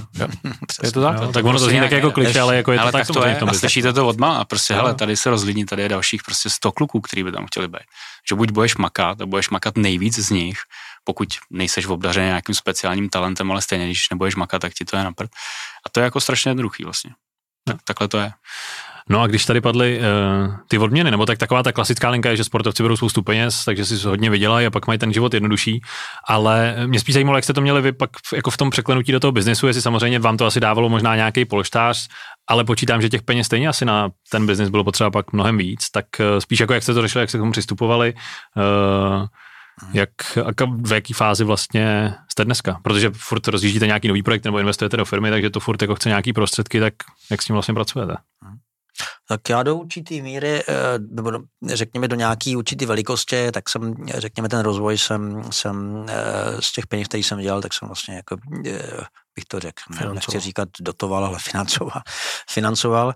[0.83, 1.17] je to tak?
[1.23, 3.15] Jo, tak ono to zní tak jako kliše, ale jako je ale to tak, tak
[3.17, 3.39] to je.
[3.39, 6.73] A slyšíte to od a prostě, hele, tady se rozlidní, tady je dalších prostě 100
[6.73, 7.87] kluků, který by tam chtěli být.
[8.29, 10.59] Že buď budeš makat, a budeš makat nejvíc z nich,
[11.05, 15.05] pokud nejseš obdařený nějakým speciálním talentem, ale stejně, když nebudeš makat, tak ti to je
[15.05, 15.31] na prd.
[15.87, 17.11] A to je jako strašně jednoduchý vlastně.
[17.65, 18.33] Tak, takhle to je.
[19.11, 22.37] No a když tady padly uh, ty odměny, nebo tak taková ta klasická linka je,
[22.37, 25.81] že sportovci berou spoustu peněz, takže si hodně vydělají a pak mají ten život jednodušší.
[26.29, 29.21] Ale mě spíš zajímalo, jak jste to měli vy pak jako v tom překlenutí do
[29.21, 32.09] toho biznesu, jestli samozřejmě vám to asi dávalo možná nějaký polštář,
[32.49, 35.91] ale počítám, že těch peněz stejně asi na ten biznis bylo potřeba pak mnohem víc,
[35.91, 38.15] tak uh, spíš jako jak jste to řešili, jak jste k tomu přistupovali,
[38.57, 39.27] uh,
[39.93, 40.11] jak,
[40.85, 42.81] v jaký fázi vlastně jste dneska?
[42.83, 46.09] Protože furt rozjíždíte nějaký nový projekt nebo investujete do firmy, takže to furt jako chce
[46.09, 46.95] nějaký prostředky, tak
[47.31, 48.15] jak s tím vlastně pracujete?
[49.29, 50.75] Tak já do určitý míry, eh,
[51.11, 51.33] nebo
[51.67, 56.87] řekněme do nějaký určitý velikosti, tak jsem, řekněme, ten rozvoj jsem, jsem eh, z těch
[56.87, 58.37] peněz, který jsem dělal, tak jsem vlastně jako,
[58.67, 60.15] eh, bych to řekl, financoval.
[60.15, 62.03] nechci říkat dotoval, ale financoval.
[62.51, 63.15] financoval.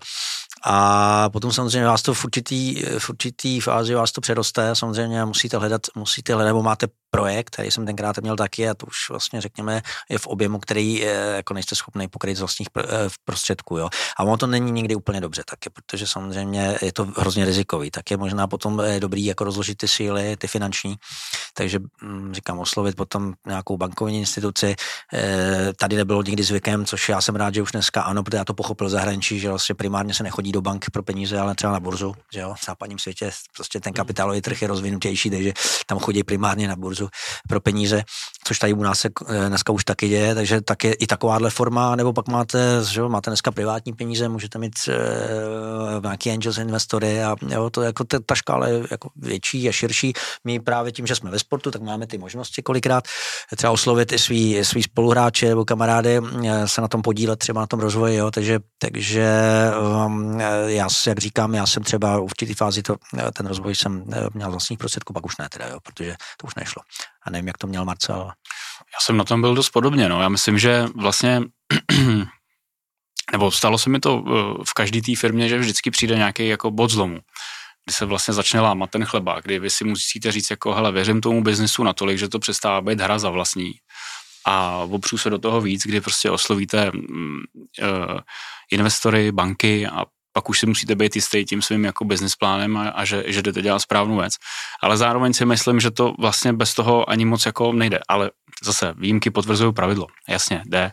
[0.63, 5.57] A potom samozřejmě vás to v určitý, v určitý fázi vás to předoste, samozřejmě musíte
[5.57, 9.41] hledat, musíte hledat, nebo máte projekt, který jsem tenkrát měl taky a to už vlastně
[9.41, 10.99] řekněme je v objemu, který
[11.35, 12.83] jako nejste schopný pokryt z vlastních eh,
[13.25, 13.77] prostředků.
[13.77, 13.89] Jo.
[14.17, 17.91] A ono to není nikdy úplně dobře taky, protože samozřejmě je to hrozně rizikový.
[17.91, 20.95] Tak je možná potom je dobrý jako rozložit ty síly, ty finanční.
[21.53, 24.75] Takže hm, říkám, oslovit potom nějakou bankovní instituci.
[25.13, 28.45] Eh, tady nebylo nikdy zvykem, což já jsem rád, že už dneska ano, protože já
[28.45, 31.79] to pochopil zahraničí, že vlastně primárně se nechodí do bank pro peníze, ale třeba na
[31.79, 32.15] burzu.
[32.33, 32.53] Že jo.
[32.61, 35.53] V západním světě prostě ten kapitálový trh je rozvinutější, takže
[35.85, 37.09] tam chodí primárně na burzu kurzu
[37.47, 38.03] pro peníze,
[38.43, 41.49] což tady u nás se eh, dneska už taky děje, takže tak je i takováhle
[41.49, 47.23] forma, nebo pak máte, že máte dneska privátní peníze, můžete mít uh, nějaký angels investory
[47.23, 50.13] a jo, to jako ta, ta škála je jako větší a širší.
[50.43, 53.03] My právě tím, že jsme ve sportu, tak máme ty možnosti kolikrát
[53.55, 57.67] třeba oslovit i svý, svý spoluhráče nebo kamarády, eh, se na tom podílet třeba na
[57.67, 59.29] tom rozvoji, jo, takže, takže
[60.05, 62.95] um, já, jak říkám, já jsem třeba v určitý fázi to,
[63.33, 66.81] ten rozvoj jsem měl vlastních prostředků, pak už ne teda, jo, protože to už nešlo.
[67.29, 68.31] Nevím, jak to měl Marcel.
[68.93, 70.21] Já jsem na tom byl dost podobně, no.
[70.21, 71.41] Já myslím, že vlastně
[73.31, 76.71] nebo stalo se mi to eh, v každé té firmě, že vždycky přijde nějaký jako
[76.71, 77.19] bod zlomu,
[77.85, 81.21] kdy se vlastně začne lámat ten chleba, kdy vy si musíte říct jako, hele, věřím
[81.21, 83.71] tomu biznesu natolik, že to přestává být hra za vlastní
[84.45, 88.19] a opřu se do toho víc, kdy prostě oslovíte uh,
[88.71, 90.05] investory, banky a
[90.39, 93.41] pak už si musíte být jistý tím svým jako business plánem a, a že, že
[93.41, 94.33] jdete dělat správnou věc.
[94.83, 97.99] Ale zároveň si myslím, že to vlastně bez toho ani moc jako nejde.
[98.07, 98.31] Ale
[98.63, 100.07] zase výjimky potvrzují pravidlo.
[100.29, 100.91] Jasně, jde.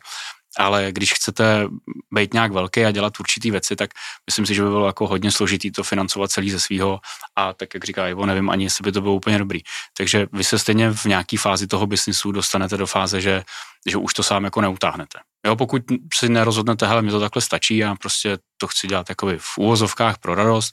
[0.59, 1.69] Ale když chcete
[2.15, 3.91] být nějak velký a dělat určitý věci, tak
[4.27, 7.01] myslím si, že by bylo jako hodně složitý to financovat celý ze svého
[7.37, 9.61] a tak, jak říká Ivo, nevím ani, jestli by to bylo úplně dobrý.
[9.97, 13.43] Takže vy se stejně v nějaké fázi toho biznisu dostanete do fáze, že,
[13.87, 15.19] že už to sám jako neutáhnete.
[15.47, 15.83] Jo, pokud
[16.15, 20.19] si nerozhodnete, hele, mi to takhle stačí a prostě to chci dělat jakoby v úvozovkách
[20.19, 20.73] pro radost,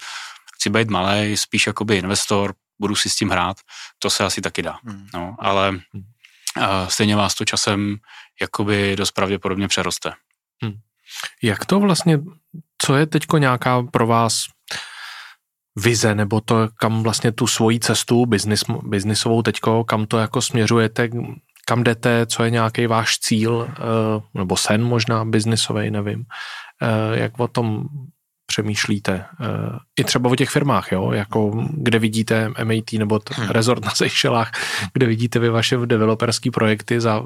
[0.56, 3.58] chci být malý, spíš jakoby investor, budu si s tím hrát,
[4.00, 4.80] to se asi taky dá.
[4.84, 5.08] Hmm.
[5.14, 5.82] No, ale hmm.
[6.58, 7.98] uh, stejně vás to časem
[8.42, 10.12] jakoby dost pravděpodobně přeroste.
[10.64, 10.74] Hmm.
[11.44, 12.20] Jak to vlastně,
[12.78, 14.44] co je teďko nějaká pro vás
[15.76, 21.10] vize, nebo to, kam vlastně tu svoji cestu biznis, biznisovou teďko, kam to jako směřujete,
[21.66, 26.26] kam jdete, co je nějaký váš cíl, eh, nebo sen možná biznisový, nevím.
[26.82, 27.86] Eh, jak o tom
[28.46, 29.26] přemýšlíte?
[29.42, 31.12] Eh, I třeba o těch firmách, jo?
[31.12, 33.50] Jako, kde vidíte MAT nebo t- hmm.
[33.50, 34.52] rezort na Seychelách,
[34.94, 37.24] kde vidíte vy vaše developerské projekty za...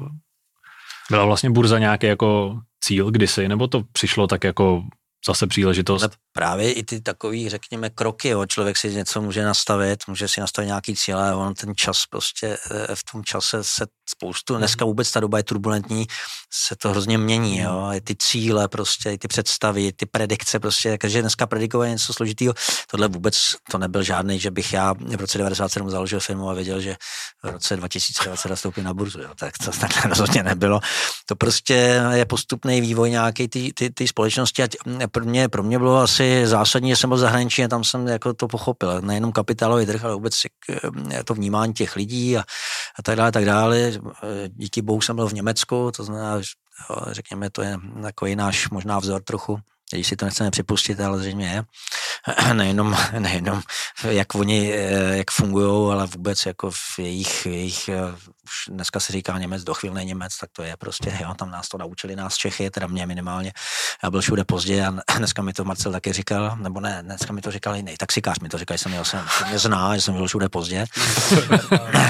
[1.10, 4.82] Byla vlastně burza nějaký jako cíl kdysi, nebo to přišlo tak jako
[5.26, 6.02] zase příležitost.
[6.02, 8.46] Ale právě i ty takový, řekněme, kroky, jo.
[8.46, 12.58] člověk si něco může nastavit, může si nastavit nějaký cíl, ale on ten čas prostě
[12.70, 14.60] eh, v tom čase se spoustu, mhm.
[14.60, 16.06] dneska vůbec ta doba je turbulentní,
[16.52, 20.98] se to hrozně mění, jo, i ty cíle prostě, i ty představy, ty predikce prostě,
[20.98, 22.54] takže dneska predikovat něco složitého,
[22.90, 26.80] tohle vůbec to nebyl žádný, že bych já v roce 97 založil firmu a věděl,
[26.80, 26.96] že
[27.42, 30.80] v roce 2020 nastoupím na burzu, jo, tak to takhle rozhodně nebylo.
[31.26, 34.68] To prostě je postupný vývoj nějaký ty, ty, ty společnosti a
[35.08, 38.34] pro mě, pro mě bylo asi zásadní, že jsem byl zahraničí a tam jsem jako
[38.34, 40.34] to pochopil, nejenom kapitálový trh, ale vůbec
[41.14, 42.40] eh, to vnímání těch lidí a,
[42.98, 43.92] a tak dále, tak dále
[44.48, 46.40] díky bohu jsem byl v Německu, to znamená,
[47.10, 49.58] řekněme, to je takový náš možná vzor trochu,
[49.92, 51.64] když si to nechceme připustit, ale zřejmě je.
[52.52, 53.62] nejenom, nejenom
[54.08, 58.12] jak oni, eh, jak fungují, ale vůbec jako v jejich, jejich eh,
[58.44, 61.78] už dneska se říká Němec, dochvilný Němec, tak to je prostě, jo, tam nás to
[61.78, 63.52] naučili, nás Čechy, teda mě minimálně.
[64.02, 67.40] Já byl všude pozdě a dneska mi to Marcel taky říkal, nebo ne, dneska mi
[67.40, 70.14] to říkal jiný taxikář mi to říkal, že jsem, měl, jsem, mě zná, že jsem
[70.14, 70.86] byl všude pozdě.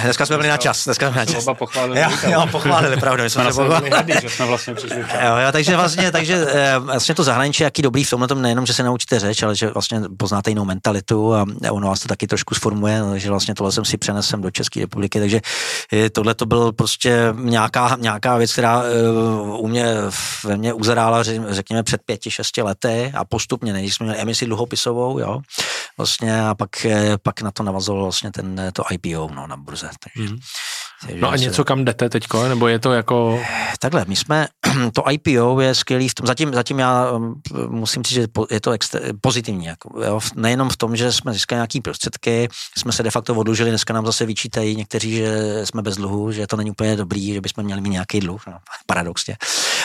[0.02, 1.42] dneska jsme byli na čas, dneska jsme na čas.
[1.42, 2.00] Oba pochválili.
[2.00, 3.24] Jo, jo, pochválili, pravda.
[3.24, 7.24] My jsme, jsme že jsme vlastně přišli jo, jo, takže vlastně, takže eh, vlastně to
[7.24, 10.50] zahraničí, jaký dobrý v tomhle tom nejenom, že se naučíte řeč, ale že vlastně poznáte
[10.50, 14.40] jinou mentalitu a ono vás to taky trošku sformuje, že vlastně tohle jsem si přenesem
[14.40, 15.40] do České republiky, takže
[16.12, 19.94] tohle to byl prostě nějaká, nějaká věc, která uh, u mě
[20.44, 25.18] ve mně uzerála, řekněme, před pěti, šesti lety a postupně, než jsme měli emisi dluhopisovou,
[25.18, 25.40] jo,
[25.98, 29.90] vlastně a pak, eh, pak na to navazoval vlastně ten, to IPO, no, na burze,
[30.04, 30.38] takže mm.
[31.20, 33.40] No a něco, kam jdete teďko, nebo je to jako...
[33.80, 34.48] Takhle, my jsme,
[34.92, 38.70] to IPO je skvělý v tom, zatím, zatím já um, musím říct, že je to
[38.70, 43.10] extra, pozitivní, jako, jo, nejenom v tom, že jsme získali nějaký prostředky, jsme se de
[43.10, 46.96] facto odlužili, dneska nám zase vyčítají někteří, že jsme bez dluhu, že to není úplně
[46.96, 49.36] dobrý, že bychom měli mít nějaký dluh, no, paradoxně.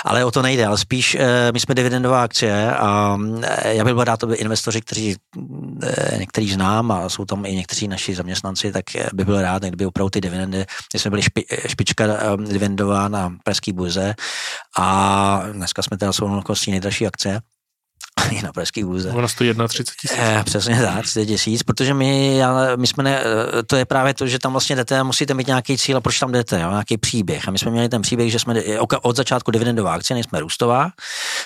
[0.06, 3.94] Ale o to nejde, ale spíš eh, my jsme dividendová akcie a eh, já bych
[3.94, 5.16] byl rád, to by investoři, kteří
[6.18, 10.10] některý znám a jsou tam i někteří naši zaměstnanci, tak by byl rád, kdyby opravdu
[10.10, 10.66] ty dividendy
[10.96, 14.16] jsme byli špi, špička um, dividendová na pražský burze
[14.80, 17.42] a dneska jsme teda jsou nejdražší akce
[18.44, 19.12] na pražský vůze.
[19.12, 20.12] Ona stojí 31 tisíc.
[20.18, 24.14] Eh, přesně tak, 30 tisíc, protože my, já, my jsme ne, eh, to je právě
[24.14, 26.70] to, že tam vlastně jdete a musíte mít nějaký cíl a proč tam jdete, jo,
[26.70, 27.48] nějaký příběh.
[27.48, 28.56] A my jsme měli ten příběh, že jsme
[29.02, 30.90] od začátku dividendová akce, nejsme růstová,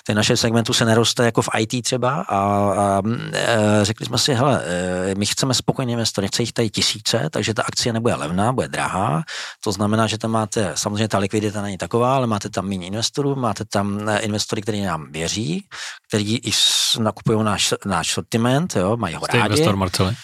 [0.09, 3.01] v naše segmentu se neroste jako v IT třeba a, a
[3.33, 7.53] e, řekli jsme si, hele, e, my chceme spokojně investory, nechce jich tady tisíce, takže
[7.53, 9.23] ta akcie nebude levná, bude drahá.
[9.63, 13.35] To znamená, že tam máte, samozřejmě ta likvidita není taková, ale máte tam méně investorů,
[13.35, 15.65] máte tam investory, kteří nám věří,
[16.07, 16.51] kteří i
[16.95, 19.53] nakupují náš, náš sortiment, jo, mají ho Jste rádi.
[19.53, 20.15] investor, Marceli?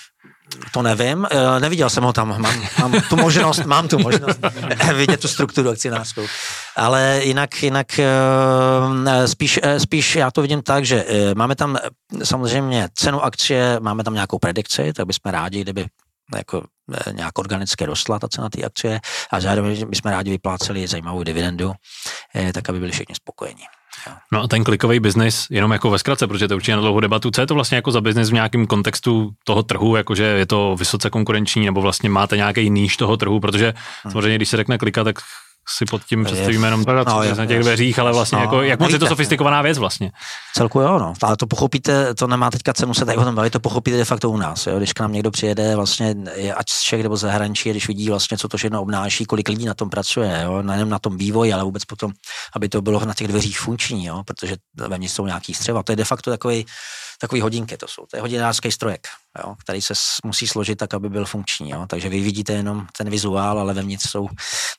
[0.72, 4.40] To nevím, eh, neviděl jsem ho tam, mám, mám tu možnost, mám tu možnost
[4.96, 6.28] vidět tu strukturu akcionářskou.
[6.76, 11.06] Ale jinak, jinak eh, spíš, eh, spíš já to vidím tak, že
[11.36, 11.78] máme tam
[12.24, 15.86] samozřejmě cenu akcie, máme tam nějakou predikci, tak bychom rádi, kdyby
[16.36, 16.64] jako
[17.12, 19.00] nějak organicky rostla ta cena té akcie
[19.32, 21.74] a zároveň bychom rádi vypláceli zajímavou dividendu,
[22.54, 23.64] tak aby byli všichni spokojení.
[24.32, 27.32] No a ten klikový biznis, jenom jako ve zkratce, protože to určitě na dlouhou debatu,
[27.32, 30.76] co je to vlastně jako za biznis v nějakém kontextu toho trhu, jakože je to
[30.80, 33.74] vysoce konkurenční, nebo vlastně máte nějaký níž toho trhu, protože
[34.04, 34.12] hmm.
[34.12, 35.20] samozřejmě, když se řekne klika, tak
[35.70, 38.92] si pod tím představíme jenom no, na těch dveřích, ale vlastně no, jako, jak moc
[38.92, 40.12] je to sofistikovaná věc vlastně.
[40.56, 41.14] Celku jo, no.
[41.24, 44.06] Ale to pochopíte, to nemá teďka cenu se tady o tom bavit, to pochopíte de
[44.06, 44.68] facto u nás.
[44.68, 44.78] Jo?
[44.78, 46.16] Když k nám někdo přijede, vlastně,
[46.56, 49.74] ať z Čech nebo zahraničí, když vidí vlastně, co to všechno obnáší, kolik lidí na
[49.74, 50.62] tom pracuje, jo?
[50.62, 52.12] nejen na tom vývoji, ale vůbec potom,
[52.56, 54.24] aby to bylo na těch dveřích funkční, jo?
[54.26, 54.56] protože
[54.88, 55.84] ve mně jsou nějaký střeva.
[55.84, 56.66] To je de facto takový
[57.24, 58.06] takový hodinky to jsou.
[58.12, 59.08] To je hodinářský strojek,
[59.40, 59.94] jo, který se
[60.26, 61.70] musí složit tak, aby byl funkční.
[61.70, 61.86] Jo.
[61.88, 64.30] Takže vy vidíte jenom ten vizuál, ale vevnitř jsou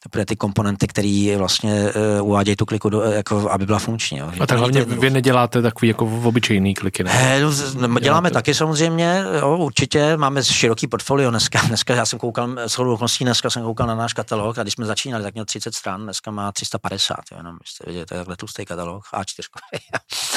[0.02, 4.18] teprve ty komponenty, které vlastně uh, uvádějí tu kliku, do, jako, aby byla funkční.
[4.18, 4.32] Jo.
[4.40, 7.10] A tak hlavně vy neděláte takový jako obyčejný kliky, ne?
[7.10, 7.40] He,
[7.86, 10.16] no, děláme taky samozřejmě, jo, určitě.
[10.16, 11.60] Máme široký portfolio dneska.
[11.74, 14.86] Dneska já jsem koukal, shodou okolností dneska jsem koukal na náš katalog a když jsme
[14.86, 18.36] začínali, tak měl 30 stran, dneska má 350, jo, jenom jste vidět, to je takhle
[18.36, 19.42] tlustý katalog, A4.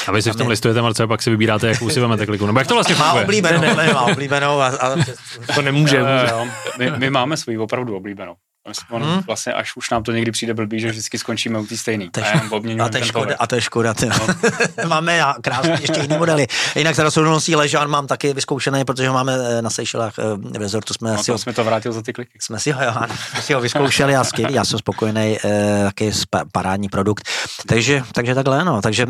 [0.08, 2.46] a vy si v tom listujete, Marce, pak si vybíráte, jakou si vezmete kliku.
[2.46, 3.62] Nebo jak to vlastně má oblíbenou,
[4.12, 4.60] oblíbenou.
[4.60, 4.96] A, a...
[5.56, 6.04] to nemůže.
[6.04, 6.48] Uh,
[6.78, 8.36] my, my, máme svůj opravdu oblíbenou.
[8.90, 9.22] On hmm.
[9.26, 12.10] vlastně až už nám to někdy přijde blbý, že vždycky skončíme u té stejný.
[12.80, 13.94] A, a, to je škoda, a to je škoda.
[14.08, 14.28] No.
[14.88, 16.48] máme krásný ještě jiný modely.
[16.76, 20.56] Jinak teda soudelností Ležán mám taky vyzkoušený, protože ho máme eh, na Seychelách eh, v
[20.56, 20.94] rezortu.
[20.94, 22.40] Jsme no, si ho, jsme to vrátil za ty kliky.
[22.42, 22.94] Jsme si ho, jo,
[23.32, 26.12] jsme si ho vyzkoušeli a skvělý, já jsem spokojený, eh, taky
[26.52, 27.28] parádní produkt.
[27.68, 28.82] Takže, takže takhle, no.
[28.82, 29.06] Takže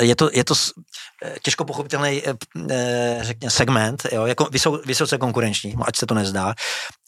[0.00, 0.54] je to, je to
[1.42, 2.22] těžko pochopitelný,
[3.20, 4.48] řekně, segment, jo, jako
[4.86, 6.54] vysoce konkurenční, ať se to nezdá,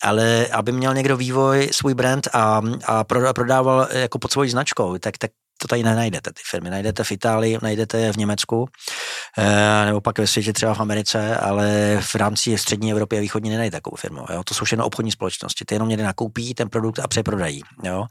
[0.02, 5.18] ale aby měl někdo vývoj svůj brand a, a prodával jako pod svojí značkou, tak,
[5.18, 6.70] tak to tady nenajdete, ty firmy.
[6.70, 8.68] Najdete v Itálii, najdete je v Německu,
[9.38, 13.50] e, nebo pak ve světě třeba v Americe, ale v rámci střední Evropy a východní
[13.50, 14.24] nenajdete takovou firmu.
[14.30, 14.42] Jo?
[14.44, 15.64] To jsou všechno obchodní společnosti.
[15.64, 17.62] Ty jenom někde nakoupí ten produkt a přeprodají.
[17.82, 18.04] Jo?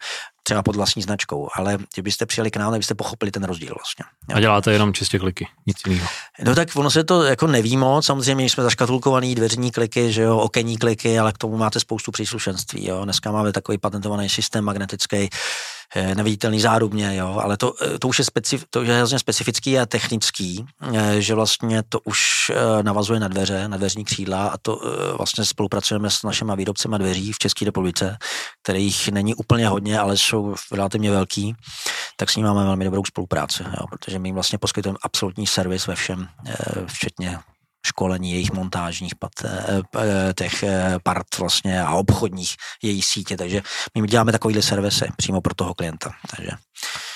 [0.44, 4.06] Třeba pod vlastní značkou, ale kdybyste přijeli k nám, tak byste pochopili ten rozdíl vlastně.
[4.30, 4.38] Jo.
[4.38, 6.08] A děláte jenom čistě kliky, nic jiného.
[6.44, 10.38] No tak ono se to jako neví moc, samozřejmě jsme zaškatulkovaný dveřní kliky, že jo,
[10.38, 13.04] okenní kliky, ale k tomu máte spoustu příslušenství, jo.
[13.04, 15.30] Dneska máme takový patentovaný systém magnetický,
[15.96, 19.86] neviditelný zárubně, jo, ale to, eh, to už je, specif, to je hrozně specifický a
[19.86, 24.82] technický, eh, že vlastně to už navazuje na dveře, na dveřní křídla a to
[25.18, 28.18] vlastně spolupracujeme s našimi výrobcemi dveří v České republice,
[28.64, 31.56] kterých není úplně hodně, ale jsou relativně velký,
[32.18, 35.88] tak s nimi máme velmi dobrou spolupráci, jo, protože my jim vlastně poskytujeme absolutní servis
[35.88, 36.28] ve všem,
[36.88, 37.40] včetně
[37.86, 43.62] školení jejich montážních pat, eh, eh, těch eh, part vlastně a obchodních její sítě, takže
[43.98, 46.12] my děláme takovýhle servisy přímo pro toho klienta.
[46.36, 46.52] Takže.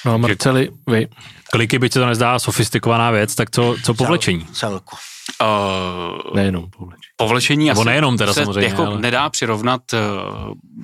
[0.06, 1.08] No a Marceli, vy?
[1.52, 4.46] Kliky, byť se to nezdá sofistikovaná věc, tak co, co povlečení?
[4.54, 4.98] Celku.
[5.42, 7.12] Uh, nejenom povlečení.
[7.16, 9.02] Povlečení asi nejenom teda se samozřejmě, jako ale...
[9.02, 10.00] nedá přirovnat uh,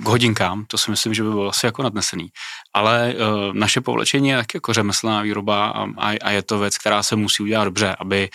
[0.04, 2.30] k hodinkám, to si myslím, že by bylo asi jako nadnesený.
[2.74, 6.78] Ale uh, naše povlečení je taky jako řemeslná výroba a, a, a je to věc,
[6.78, 8.30] která se musí udělat dobře, aby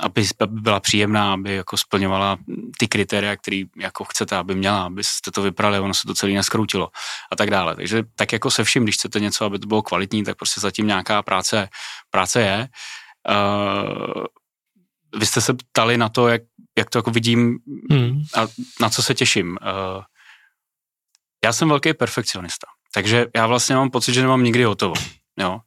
[0.00, 2.36] aby, aby byla příjemná, aby jako splňovala
[2.78, 6.90] ty kritéria, které jako chcete, aby měla, abyste to vyprali, ono se to celé neskroutilo
[7.32, 7.76] a tak dále.
[7.76, 10.86] Takže tak jako se vším, když chcete něco, aby to bylo kvalitní, tak prostě zatím
[10.86, 11.68] nějaká práce,
[12.10, 12.68] práce je.
[13.28, 14.24] Uh,
[15.16, 16.42] vy jste se ptali na to, jak,
[16.78, 17.58] jak to jako vidím
[17.90, 18.22] hmm.
[18.36, 18.46] a
[18.80, 19.58] na co se těším.
[19.62, 20.02] Uh,
[21.44, 24.94] já jsem velký perfekcionista, takže já vlastně mám pocit, že nemám nikdy hotovo.
[25.40, 25.60] Jo?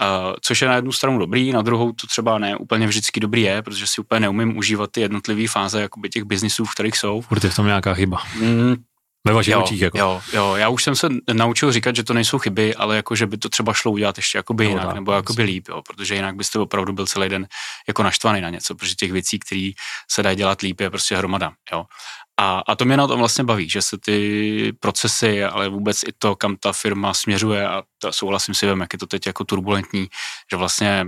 [0.00, 3.42] Uh, což je na jednu stranu dobrý, na druhou to třeba ne úplně vždycky dobrý
[3.42, 7.20] je, protože si úplně neumím užívat ty jednotlivé fáze jakoby těch biznisů, v kterých jsou.
[7.20, 8.22] Furt je v tom nějaká chyba.
[8.40, 8.74] Mm,
[9.26, 9.80] ve vašich jo, očích.
[9.80, 9.98] Jako.
[9.98, 13.26] Jo, jo, já už jsem se naučil říkat, že to nejsou chyby, ale jako, že
[13.26, 16.36] by to třeba šlo udělat ještě jakoby jinak, no, nebo jakoby líp, jo, protože jinak
[16.36, 17.46] byste opravdu byl celý den
[17.88, 19.70] jako naštvaný na něco, protože těch věcí, které
[20.10, 21.52] se dají dělat líp, je prostě hromada.
[21.72, 21.84] Jo.
[22.36, 26.12] A, a to mě na tom vlastně baví, že se ty procesy, ale vůbec i
[26.18, 29.44] to, kam ta firma směřuje, a to souhlasím si, vím, jak je to teď jako
[29.44, 30.08] turbulentní,
[30.50, 31.06] že vlastně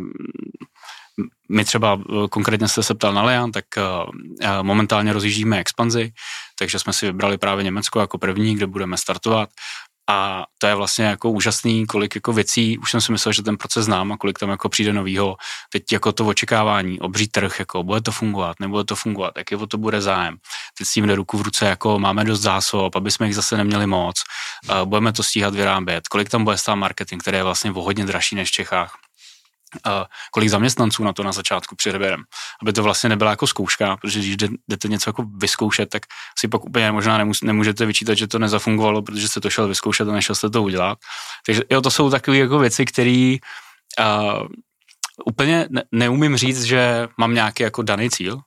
[1.49, 3.83] my třeba eh, konkrétně jste se ptal na Lejan, tak eh,
[4.41, 6.13] eh, momentálně rozjíždíme expanzi,
[6.59, 9.51] takže jsme si vybrali právě Německo jako první, kde budeme startovat
[10.09, 13.57] a to je vlastně jako úžasný, kolik jako věcí, už jsem si myslel, že ten
[13.57, 15.37] proces znám a kolik tam jako přijde novýho.
[15.73, 19.67] Teď jako to očekávání, obří trh, jako bude to fungovat, nebude to fungovat, jaký o
[19.67, 20.37] to bude zájem.
[20.79, 23.57] Teď s tím jde ruku v ruce, jako máme dost zásob, aby jsme jich zase
[23.57, 24.23] neměli moc,
[24.85, 28.35] budeme to stíhat vyrábět, kolik tam bude stát marketing, který je vlastně o hodně dražší
[28.37, 28.99] než v Čechách
[30.31, 32.23] kolik zaměstnanců na to na začátku přivedeme,
[32.63, 34.37] aby to vlastně nebyla jako zkouška, protože když
[34.69, 36.03] jdete něco jako vyzkoušet, tak
[36.39, 40.13] si pak úplně možná nemůžete vyčítat, že to nezafungovalo, protože jste to šel vyzkoušet a
[40.13, 40.99] nešel jste to udělat.
[41.47, 43.37] Takže jo, to jsou takové jako věci, které
[44.01, 44.47] uh,
[45.25, 48.41] úplně ne, neumím říct, že mám nějaký jako daný cíl,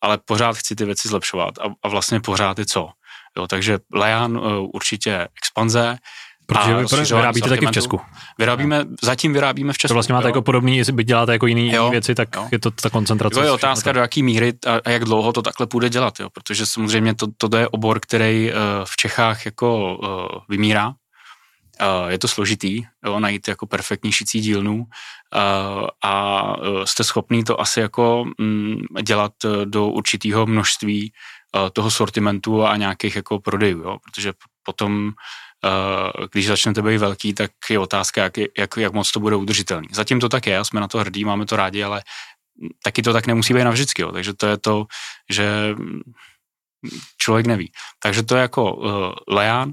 [0.00, 2.90] ale pořád chci ty věci zlepšovat a, a vlastně pořád je co.
[3.36, 5.98] Jo, takže Lejan uh, určitě expanze,
[6.46, 8.00] Protože vy vyrábíte taky v Česku.
[8.38, 9.90] Vyrábíme, zatím vyrábíme v Česku.
[9.90, 10.28] To vlastně máte jo.
[10.28, 12.48] jako podobný, jestli by děláte jako jiný jo, věci, tak jo.
[12.52, 13.34] je to ta koncentrace.
[13.34, 16.30] To je otázka, do jaký míry a, a jak dlouho to takhle půjde dělat, jo?
[16.30, 20.08] protože samozřejmě to, to je obor, který uh, v Čechách jako uh,
[20.48, 20.88] vymírá.
[20.88, 24.86] Uh, je to složitý, jo, najít jako perfektní šicí dílnu uh,
[26.04, 26.42] a
[26.84, 29.32] jste schopný to asi jako um, dělat
[29.64, 31.12] do určitého množství
[31.54, 33.96] uh, toho sortimentu a nějakých jako prodejů, jo?
[34.04, 34.32] protože
[34.62, 35.45] potom Eh,
[36.32, 39.88] když začnete být velký, tak je otázka, jak, jak, jak moc to bude udržitelný.
[39.92, 42.02] Zatím to tak je, jsme na to hrdí, máme to rádi, ale
[42.82, 44.12] taky to tak nemusí být navždycky, jo.
[44.12, 44.86] takže to je to,
[45.30, 45.74] že
[47.18, 47.72] člověk neví.
[48.02, 49.72] Takže to je jako uh, Leán.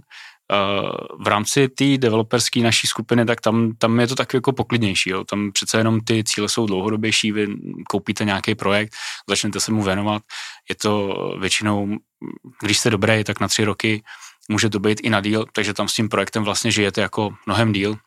[0.54, 5.10] Uh, v rámci té developerské naší skupiny, tak tam, tam je to tak jako poklidnější.
[5.10, 5.24] Jo.
[5.24, 7.48] Tam přece jenom ty cíle jsou dlouhodobější, vy
[7.90, 8.94] koupíte nějaký projekt,
[9.30, 10.24] začnete se mu věnovat.
[10.70, 11.98] Je to většinou,
[12.62, 14.04] když jste dobrý, tak na tři roky
[14.50, 17.74] může to být i na díl, takže tam s tím projektem vlastně žijete jako mnohem
[17.74, 17.98] díl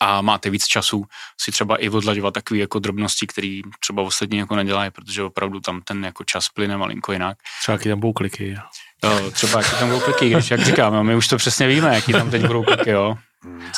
[0.00, 1.04] a máte víc času
[1.40, 5.80] si třeba i odlaďovat takové jako drobnosti, které třeba ostatní jako nedělají, protože opravdu tam
[5.82, 7.38] ten jako čas plyne malinko jinak.
[7.60, 8.56] Třeba jaký tam budou kliky.
[9.04, 12.12] Jo, třeba jaký tam budou kliky, když jak říkám, my už to přesně víme, jaký
[12.12, 13.16] tam teď budou kliky, jo.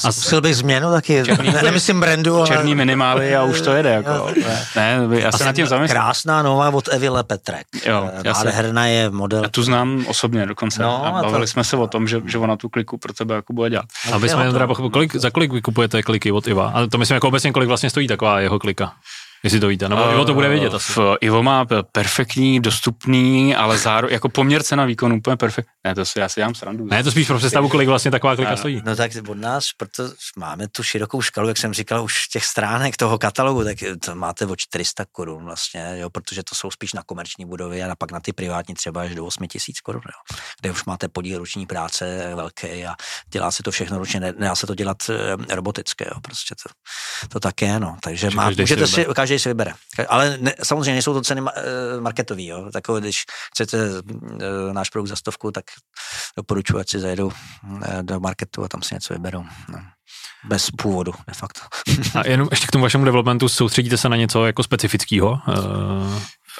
[0.04, 2.46] A zkusil bych změnu taky, černý, ne, nemyslím brandu, ale...
[2.46, 4.30] Černý minimály a už to jede, jako.
[4.76, 5.94] Ne, já se nad tím zamyslím.
[5.94, 7.66] Krásná nová od Evile Petrek.
[7.86, 9.42] Jo, Nádherná je model.
[9.42, 10.82] Já tu znám osobně dokonce.
[10.82, 11.46] No, a bavili to...
[11.46, 13.86] jsme se o tom, že, že ona tu kliku pro tebe jako bude dělat.
[14.12, 16.72] A vy jsme teda pochopili, kolik, za kolik vy kupujete kliky od Iva?
[16.74, 18.92] A to myslím jako obecně, kolik vlastně stojí taková jeho klika?
[19.44, 20.92] Jestli to víte, nebo uh, Ivo to bude vědět asi.
[21.20, 25.72] Ivo má perfektní, dostupný, ale zároveň jako poměr cena výkonu úplně perfektní.
[25.84, 26.86] Ne, to si já si dám srandu.
[26.86, 28.82] Ne, to spíš pro představu, kolik vlastně taková klika stojí.
[28.84, 32.96] No tak od nás, protože máme tu širokou škalu, jak jsem říkal, už těch stránek
[32.96, 37.02] toho katalogu, tak to máte o 400 korun vlastně, jo, protože to jsou spíš na
[37.02, 40.70] komerční budovy a pak na ty privátní třeba až do 8 tisíc korun, jo, kde
[40.70, 42.94] už máte podíl ruční práce velký a
[43.30, 46.70] dělá se to všechno ručně, nedá se to dělat e, robotické, jo, prostě to,
[47.28, 49.72] to tak je, no, takže má, můžete si, každý si vybere.
[50.08, 52.70] Ale ne, samozřejmě nejsou to ceny eh, marketový, jo.
[52.72, 53.24] Takové, když
[53.54, 55.64] chcete eh, náš produkt za stovku, tak
[56.36, 57.32] doporučuji, ať si zajedou
[57.82, 59.44] eh, do marketu a tam si něco vyberou.
[59.68, 59.78] No.
[60.44, 61.60] Bez původu, de facto.
[62.14, 65.38] A jenom ještě k tomu vašemu developmentu, soustředíte se na něco jako specifického?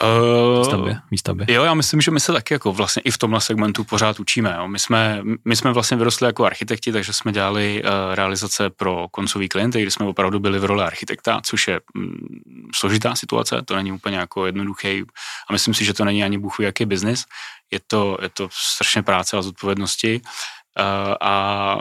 [0.00, 1.46] Uh, výstavbě, výstavbě.
[1.48, 4.54] Jo, já myslím, že my se taky jako vlastně i v tomhle segmentu pořád učíme.
[4.58, 4.68] Jo.
[4.68, 9.48] My, jsme, my jsme vlastně vyrostli jako architekti, takže jsme dělali uh, realizace pro koncový
[9.48, 12.40] klienty, kdy jsme opravdu byli v roli architekta, což je mm,
[12.74, 15.02] složitá situace, to není úplně jako jednoduchý
[15.48, 17.24] a myslím si, že to není ani bůh jaký biznis.
[17.70, 21.76] Je to, je to strašně práce a zodpovědnosti uh, a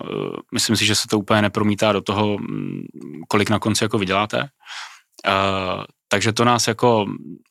[0.53, 2.83] myslím si, že se to úplně nepromítá do toho, um,
[3.27, 4.49] kolik na konci jako vyděláte.
[6.11, 7.05] Takže to nás jako,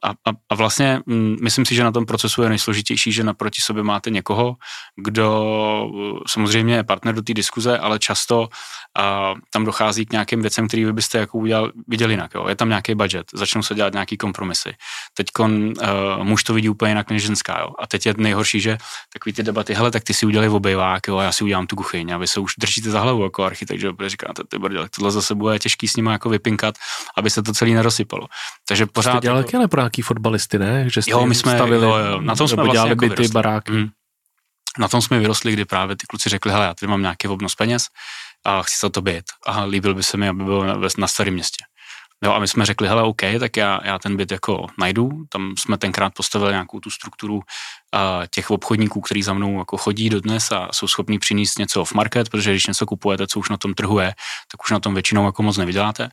[0.05, 3.63] a, a, a vlastně m, myslím si, že na tom procesu je nejsložitější, že naproti
[3.63, 4.57] sobě máte někoho,
[4.97, 5.31] kdo
[6.27, 8.49] samozřejmě je partner do té diskuze, ale často
[8.99, 12.35] a, tam dochází k nějakým věcem, který vy byste jako udělal, viděli jinak.
[12.35, 12.49] Jo.
[12.49, 14.73] Je tam nějaký budget, začnou se dělat nějaký kompromisy.
[15.15, 15.49] Teď uh,
[16.23, 17.61] muž to vidí úplně jinak než ženská.
[17.61, 17.71] Jo.
[17.79, 18.79] A teď je nejhorší, že
[19.13, 21.77] takový ty debaty, hele, tak ty si udělali obejvák, jo, a já si udělám tu
[21.77, 25.11] kuchyň a vy se už držíte za hlavu jako architekt, že říkáte, ty brdě, tohle
[25.11, 26.75] zase bude těžký s nimi jako vypinkat,
[27.17, 28.27] aby se to celý nerosypalo.
[28.69, 29.13] Takže pořád...
[29.13, 29.69] Jste dělali jako...
[29.69, 30.91] pro nějaký fotbalisty, ne?
[30.91, 33.29] Že jste jo, my jsme, stavili, jo, jo, na tom jsme vlastně dělali jako byty,
[33.29, 33.73] baráky.
[33.73, 33.89] Hmm.
[34.79, 37.55] Na tom jsme vyrostli, kdy právě ty kluci řekli, hele, já tady mám nějaký obnos
[37.55, 37.85] peněz
[38.45, 39.25] a chci se to být.
[39.47, 41.65] A líbil by se mi, aby byl na, na starém městě.
[42.25, 45.11] Jo, a my jsme řekli, hele, OK, tak já, já ten byt jako najdu.
[45.29, 47.43] Tam jsme tenkrát postavili nějakou tu strukturu uh,
[48.35, 51.93] těch obchodníků, který za mnou jako chodí do dnes a jsou schopní přinést něco off
[51.93, 54.15] market, protože když něco kupujete, co už na tom trhu je,
[54.51, 56.09] tak už na tom většinou jako moc nevyděláte.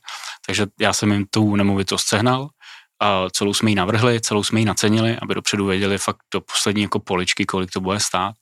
[0.46, 2.50] Takže já jsem jim tu nemovitost sehnal,
[3.00, 6.82] a celou jsme ji navrhli, celou jsme ji nacenili, aby dopředu věděli fakt do poslední
[6.82, 8.36] jako poličky, kolik to bude stát.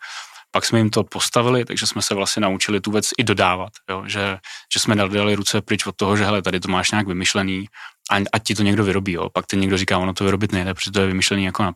[0.55, 4.03] Pak jsme jim to postavili, takže jsme se vlastně naučili tu věc i dodávat, jo?
[4.07, 4.37] Že,
[4.73, 7.65] že jsme dali ruce pryč od toho, že hele, tady to máš nějak vymyšlený,
[8.11, 9.29] a ať ti to někdo vyrobí, jo.
[9.29, 11.73] Pak ten někdo říká, ono to vyrobit nejde, protože to je vymyšlený jako na.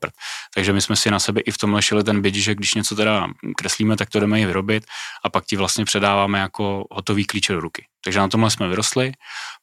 [0.56, 2.96] Takže my jsme si na sebe i v tomhle šili ten byt, že když něco
[2.96, 3.28] teda
[3.58, 4.86] kreslíme, tak to jdeme i vyrobit
[5.24, 7.86] a pak ti vlastně předáváme jako hotový klíče do ruky.
[8.04, 9.12] Takže na tomhle jsme vyrostli,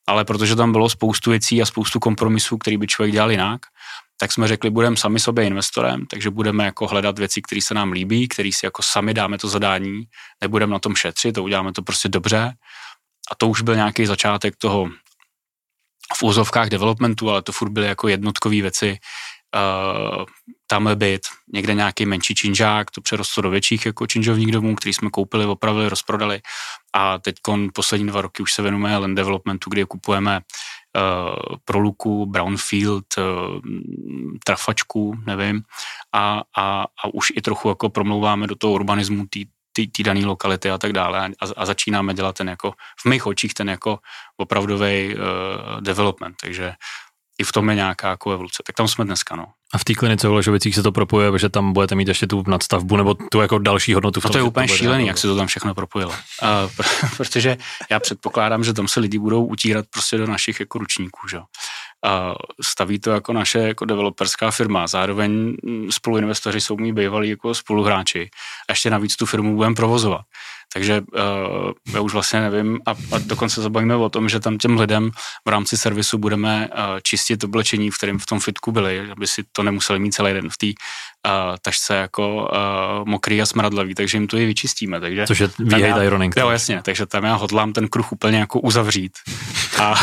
[0.06, 3.60] ale protože tam bylo spoustu věcí a spoustu kompromisů, který by člověk dělal jinak,
[4.16, 7.92] tak jsme řekli, budeme sami sobě investorem, takže budeme jako hledat věci, které se nám
[7.92, 10.04] líbí, které si jako sami dáme to zadání,
[10.40, 12.52] nebudeme na tom šetřit, to uděláme to prostě dobře.
[13.30, 14.88] A to už byl nějaký začátek toho
[16.16, 18.98] v úzovkách developmentu, ale to furt byly jako jednotkové věci.
[19.56, 20.24] Uh,
[20.66, 25.10] tam byt, někde nějaký menší činžák, to přerostlo do větších jako činžovních domů, který jsme
[25.10, 26.40] koupili, opravili, rozprodali
[26.92, 27.36] a teď
[27.74, 30.40] poslední dva roky už se věnujeme land developmentu, kde kupujeme
[31.64, 33.24] pro luku, brownfield, uh,
[34.44, 35.62] trafačku, nevím,
[36.12, 40.78] a, a, a už i trochu jako promlouváme do toho urbanismu té dané lokality a
[40.78, 41.28] tak dále.
[41.28, 43.98] A, a začínáme dělat ten jako, v mých očích ten jako
[44.36, 45.20] opravdový uh,
[45.80, 46.72] development, takže
[47.38, 48.62] i v tom je nějaká jako evoluce.
[48.66, 49.46] Tak tam jsme dneska, no.
[49.74, 52.44] A v té klinice v Ležovicích se to propojuje, že tam budete mít ještě tu
[52.46, 54.20] nadstavbu nebo tu jako další hodnotu.
[54.20, 56.10] V tom, no to je úplně to šílený, jak se to tam všechno propojilo.
[56.10, 56.18] Uh,
[57.16, 57.56] protože
[57.90, 61.38] já předpokládám, že tam se lidi budou utírat prostě do našich jako ručníků, že?
[62.04, 64.86] A staví to jako naše jako developerská firma.
[64.86, 65.56] Zároveň
[65.90, 68.30] spoluinvestoři jsou mý bývalí jako spoluhráči.
[68.68, 70.20] A ještě navíc tu firmu budeme provozovat.
[70.72, 74.78] Takže uh, já už vlastně nevím a, a dokonce zabavíme o tom, že tam těm
[74.78, 75.10] lidem
[75.44, 79.44] v rámci servisu budeme uh, čistit oblečení, v kterém v tom fitku byli, aby si
[79.52, 80.66] to nemuseli mít celý den v té
[81.26, 85.00] uh, tašce jako uh, mokrý a smradlavý, takže jim to i vyčistíme.
[85.00, 86.36] Takže Což je výhejt Ironing.
[86.36, 89.12] Jo, jasně, takže tam já hodlám ten kruh úplně jako uzavřít
[89.78, 89.82] a,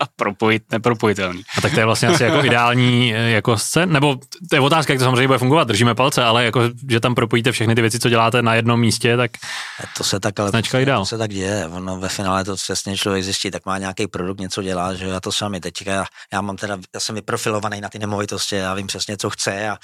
[0.00, 1.42] a propojit nepropojitelný.
[1.58, 4.16] A tak to je vlastně asi jako ideální jako scén, nebo
[4.50, 6.60] to je otázka, jak to samozřejmě bude fungovat, držíme palce, ale jako,
[6.90, 9.30] že tam propojíte všechny ty věci, co děláte na jednom místě, tak
[9.96, 11.02] to se tak, ale značka ideál.
[11.02, 14.40] To se tak děje, ono ve finále to přesně člověk zjistí, tak má nějaký produkt,
[14.40, 17.88] něco dělá, že já to sami teď, já, já mám teda, já jsem vyprofilovaný na
[17.88, 19.78] ty nemovitosti, já vím přesně, co chce a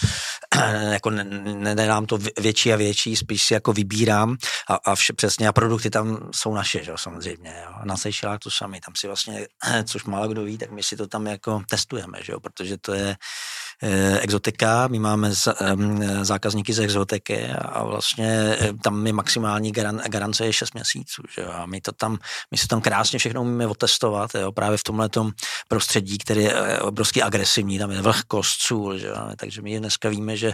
[0.91, 4.37] jako nedám to větší a větší, spíš si jako vybírám
[4.69, 7.73] a, a vše přesně a produkty tam jsou naše, že jo, samozřejmě, jo.
[7.85, 9.47] Na Seychellách to sami, tam si vlastně,
[9.85, 12.93] což málo kdo ví, tak my si to tam jako testujeme, že jo, protože to
[12.93, 13.17] je
[14.21, 15.31] exotika, my máme
[16.23, 21.23] zákazníky z exotiky a vlastně eh, tam je maximální garan, garance je 6 měsíců.
[21.35, 21.51] Že jo?
[21.53, 22.19] A my to tam,
[22.51, 24.53] my se tam krásně všechno umíme otestovat, jo?
[24.53, 25.11] právě v tomhle
[25.69, 29.17] prostředí, který je eh, obrovsky agresivní, tam je vlhkost, sůl, že jo?
[29.37, 30.53] takže my dneska víme, že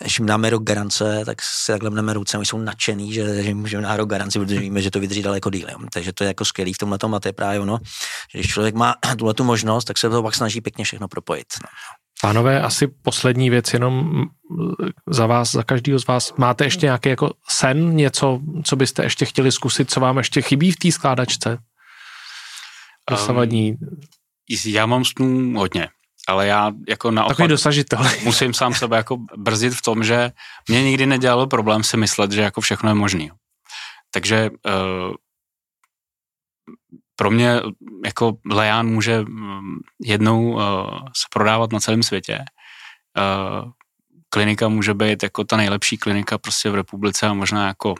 [0.00, 3.54] když jim dáme rok garance, tak si takhle mneme ruce, oni jsou nadšený, že, že
[3.54, 5.68] můžeme na rok garanci, protože víme, že to vydrží daleko díl.
[5.92, 7.78] Takže to je jako skvělý v tomhle a to je právě ono,
[8.32, 11.46] že když člověk má tuhle tu možnost, tak se to pak snaží pěkně všechno propojit.
[11.62, 11.68] No.
[12.22, 14.24] Pánové, asi poslední věc jenom
[15.06, 16.34] za vás, za každého z vás.
[16.36, 20.72] Máte ještě nějaký jako sen, něco, co byste ještě chtěli zkusit, co vám ještě chybí
[20.72, 21.58] v té skládačce?
[23.10, 23.72] Dosavadní.
[23.72, 23.78] Um,
[24.66, 25.88] já mám snů hodně,
[26.28, 27.98] ale já jako naopak Takový dosažitel.
[28.24, 30.32] musím sám sebe jako brzdit v tom, že
[30.68, 33.30] mě nikdy nedělalo problém si myslet, že jako všechno je možný.
[34.10, 35.14] Takže uh,
[37.20, 37.60] pro mě
[38.04, 40.60] jako Leán může mm, jednou uh,
[41.04, 42.44] se prodávat na celém světě.
[43.18, 43.70] Uh,
[44.28, 47.94] klinika může být jako ta nejlepší klinika prostě v republice a možná jako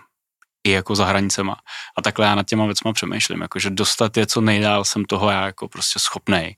[0.64, 1.57] i jako za hranicema.
[1.99, 5.47] A takhle já nad těma věcma přemýšlím, jakože dostat je co nejdál jsem toho já
[5.47, 6.57] jako prostě schopnej.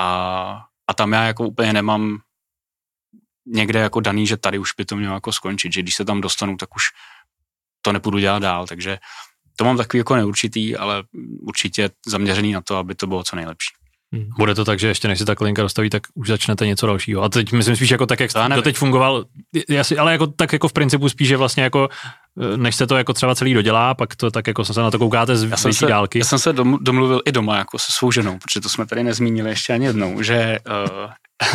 [0.00, 0.08] A,
[0.86, 2.18] a tam já jako úplně nemám
[3.46, 6.20] někde jako daný, že tady už by to mělo jako skončit, že když se tam
[6.20, 6.84] dostanu, tak už
[7.82, 8.98] to nepůjdu dělat dál, takže
[9.56, 11.02] to mám takový jako neurčitý, ale
[11.40, 13.68] určitě zaměřený na to, aby to bylo co nejlepší.
[14.12, 14.28] Hmm.
[14.38, 17.22] Bude to tak, že ještě než se ta klinka dostaví, tak už začnete něco dalšího.
[17.22, 19.24] A teď myslím spíš jako tak, jak to teď fungoval,
[19.82, 21.88] si, ale jako tak jako v principu spíš, že vlastně jako
[22.40, 24.98] eh, než se to jako třeba celý dodělá, pak to tak jako se na to
[24.98, 26.18] koukáte z já jsem se, dálky.
[26.18, 29.50] Já jsem se domluvil i doma jako se svou ženou, protože to jsme tady nezmínili
[29.50, 31.10] ještě ani jednou, že uh,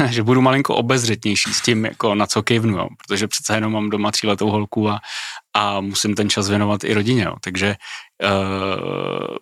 [0.10, 3.90] že budu malinko obezřetnější s tím, jako na co kejvnu, jo, protože přece jenom mám
[3.90, 5.00] doma tříletou holku a,
[5.54, 7.76] a musím ten čas věnovat i rodině, jo, takže
[8.24, 9.38] uh,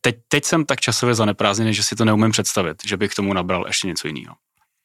[0.00, 3.32] teď, teď jsem tak časově zaneprázdněný, že si to neumím představit, že bych k tomu
[3.32, 4.34] nabral ještě něco jiného.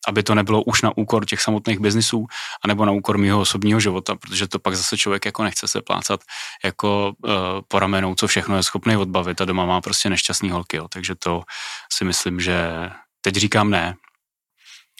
[0.07, 2.25] Aby to nebylo už na úkor těch samotných biznisů,
[2.63, 6.21] anebo na úkor mého osobního života, protože to pak zase člověk jako nechce se plácat
[6.63, 7.31] jako uh,
[7.67, 10.87] po ramenou, co všechno je schopný odbavit a doma má prostě nešťastný holky, jo.
[10.87, 11.43] takže to
[11.91, 12.89] si myslím, že
[13.21, 13.95] Teď říkám ne.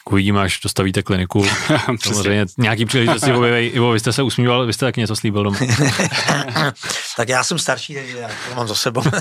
[0.10, 1.46] Uvidíme, až dostavíte kliniku.
[2.04, 3.68] Samozřejmě nějaký příležitosti objeví.
[3.68, 5.58] Ivo, vy jste se usmíval, vy jste taky něco slíbil doma.
[7.18, 9.02] tak já jsem starší, takže já to mám za sebou.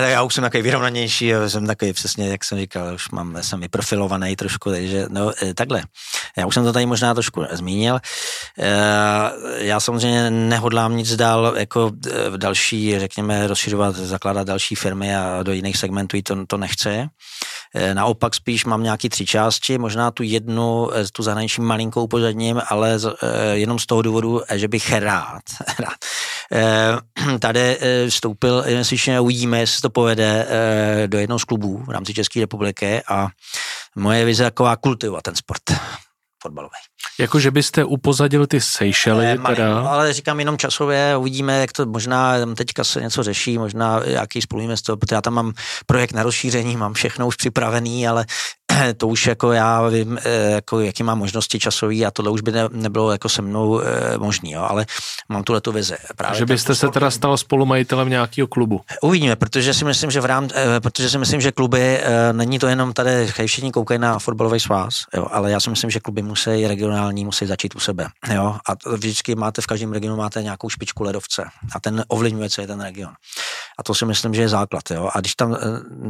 [0.00, 3.68] já už jsem takový vyrovnanější, jsem takový přesně, jak jsem říkal, už mám, jsem i
[3.68, 5.82] profilovaný trošku, takže no e, takhle.
[6.36, 8.00] Já už jsem to tady možná trošku zmínil.
[8.58, 8.70] E,
[9.56, 15.42] já samozřejmě nehodlám nic dál, jako v e, další, řekněme, rozšiřovat, zakládat další firmy a
[15.42, 17.08] do jiných segmentů to, to nechce.
[17.94, 22.98] Naopak spíš mám nějaký tři části, možná tu jednu, tu zahraniční malinkou pozadním, ale
[23.52, 25.42] jenom z toho důvodu, že bych rád,
[25.78, 25.98] rád
[27.40, 27.78] tady
[28.08, 30.46] vstoupil, investičně uvidíme, jestli to povede
[31.06, 33.28] do jednoho z klubů v rámci České republiky a
[33.96, 35.62] moje vize je taková kultivovat ten sport
[36.42, 36.87] fotbalový.
[37.18, 39.80] Jako, že byste upozadil ty Seychely ne, teda?
[39.80, 44.98] Ale říkám jenom časově, uvidíme, jak to možná, teďka se něco řeší, možná jaký spoluinvestor,
[44.98, 45.52] protože já tam mám
[45.86, 48.26] projekt na rozšíření, mám všechno už připravený, ale
[48.96, 52.52] to už jako já vím, eh, jako jaký mám možnosti časový a tohle už by
[52.52, 54.86] ne, nebylo jako se mnou e, možný, jo, ale
[55.28, 55.94] mám tuhle tu vizi.
[56.16, 58.80] Právě že byste se teda stal spolumajitelem nějakého klubu?
[59.02, 62.58] Uvidíme, protože si myslím, že v rám, e, protože si myslím, že kluby, e, není
[62.58, 66.22] to jenom tady, všichni koukají na fotbalový svaz, jo, ale já si myslím, že kluby
[66.22, 66.50] musí
[66.88, 70.68] regionální, musí začít u sebe, jo, a to vždycky máte v každém regionu máte nějakou
[70.68, 73.12] špičku ledovce a ten ovlivňuje celý ten region.
[73.78, 75.56] A to si myslím, že je základ, jo, a když tam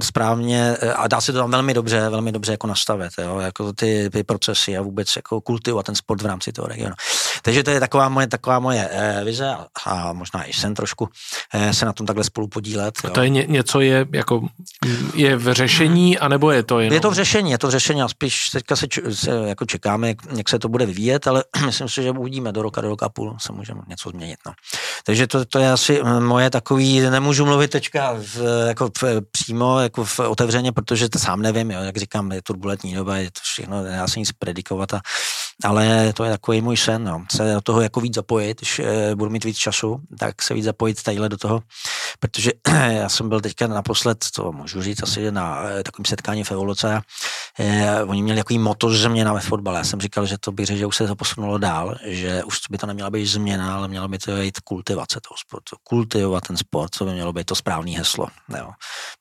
[0.02, 4.10] správně, a dá se to tam velmi dobře, velmi dobře jako nastavit, jo, jako ty,
[4.12, 6.94] ty procesy a vůbec jako kultivovat ten sport v rámci toho regionu.
[7.42, 11.08] Takže to je taková moje, taková moje eh, vize a, a možná i sen trošku
[11.54, 12.94] eh, se na tom takhle spolu podílet.
[13.04, 13.10] Jo.
[13.10, 14.48] A to je ně, něco je jako
[15.14, 16.94] je v řešení, anebo je to jenom?
[16.94, 20.08] Je to v řešení, je to v řešení a spíš teďka se, se jako čekáme,
[20.08, 23.08] jak, jak, se to bude vyvíjet, ale myslím si, že uvidíme do roka, do roka
[23.08, 24.38] půl se můžeme něco změnit.
[24.46, 24.52] No.
[25.04, 30.04] Takže to, to je asi moje takový, nemůžu mluvit teďka v, jako v, přímo, jako
[30.04, 33.82] v otevřeně, protože to sám nevím, jo, jak říkám, je turbulentní doba, je to všechno,
[33.82, 35.00] nedá se nic predikovat, a,
[35.64, 37.24] ale to je takový můj sen, no.
[37.30, 40.64] se do toho jako víc zapojit, když e, budu mít víc času, tak se víc
[40.64, 41.62] zapojit tadyhle do toho,
[42.18, 42.52] protože
[42.90, 46.94] já jsem byl teďka naposled, to můžu říct asi na e, takovém setkání v Evoluce
[46.94, 47.02] a
[47.58, 49.78] e, oni měli takový moto změna ve fotbale.
[49.78, 52.58] Já jsem říkal, že to bych řekl, že už se to posunulo dál, že už
[52.70, 55.76] by to neměla být změna, ale měla by to být kultivace toho sportu.
[55.82, 58.26] Kultivovat ten sport, co by mělo být to správné heslo.
[58.58, 58.70] Jo.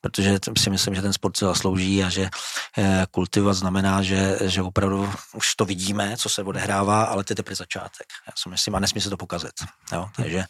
[0.00, 2.28] Protože si myslím, že ten sport se zaslouží a že
[2.78, 7.36] e, kultivovat znamená, že, že opravdu už to vidíme, co se odehrává, ale to je
[7.36, 8.06] teprve začátek.
[8.26, 9.52] Já si myslím, a nesmí se to pokazit.
[9.92, 10.08] Jo.
[10.16, 10.44] Takže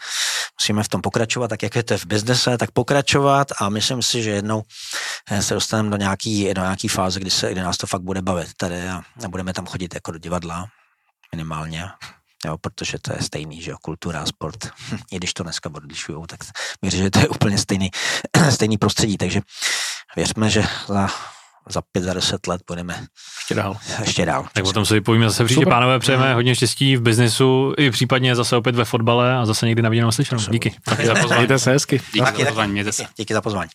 [0.60, 4.22] musíme v tom pokračovat, tak jak je to v biznese, tak pokračovat a myslím si,
[4.22, 4.62] že jednou
[5.30, 8.22] eh, se dostaneme do nějaký, do nějaký fáze, kdy, se, kdy nás to fakt bude
[8.22, 10.66] bavit tady a, a budeme tam chodit jako do divadla
[11.34, 11.84] minimálně,
[12.44, 14.68] jo, protože to je stejný, že jo, kultura sport,
[15.12, 16.40] i když to dneska odlišují, tak
[16.82, 17.90] věřím, že to je úplně stejný,
[18.50, 19.40] stejný prostředí, takže
[20.16, 21.08] věřme, že za
[21.72, 23.06] za pět, za deset let budeme
[23.38, 23.76] ještě dál.
[24.00, 24.46] Ještě dál.
[24.52, 26.34] Tak potom se vypovíme zase příště, pánové, přejeme mm.
[26.34, 30.12] hodně štěstí v biznisu i případně zase opět ve fotbale a zase někdy na viděnou
[30.12, 30.40] slyšenou.
[30.50, 30.74] Díky.
[30.90, 31.40] Díky za pozvání.
[31.40, 32.00] Mějte se hezky.
[32.14, 32.72] Díky, Díky za pozvání.
[32.72, 33.04] Mějte se.
[33.16, 33.70] Díky za pozvání.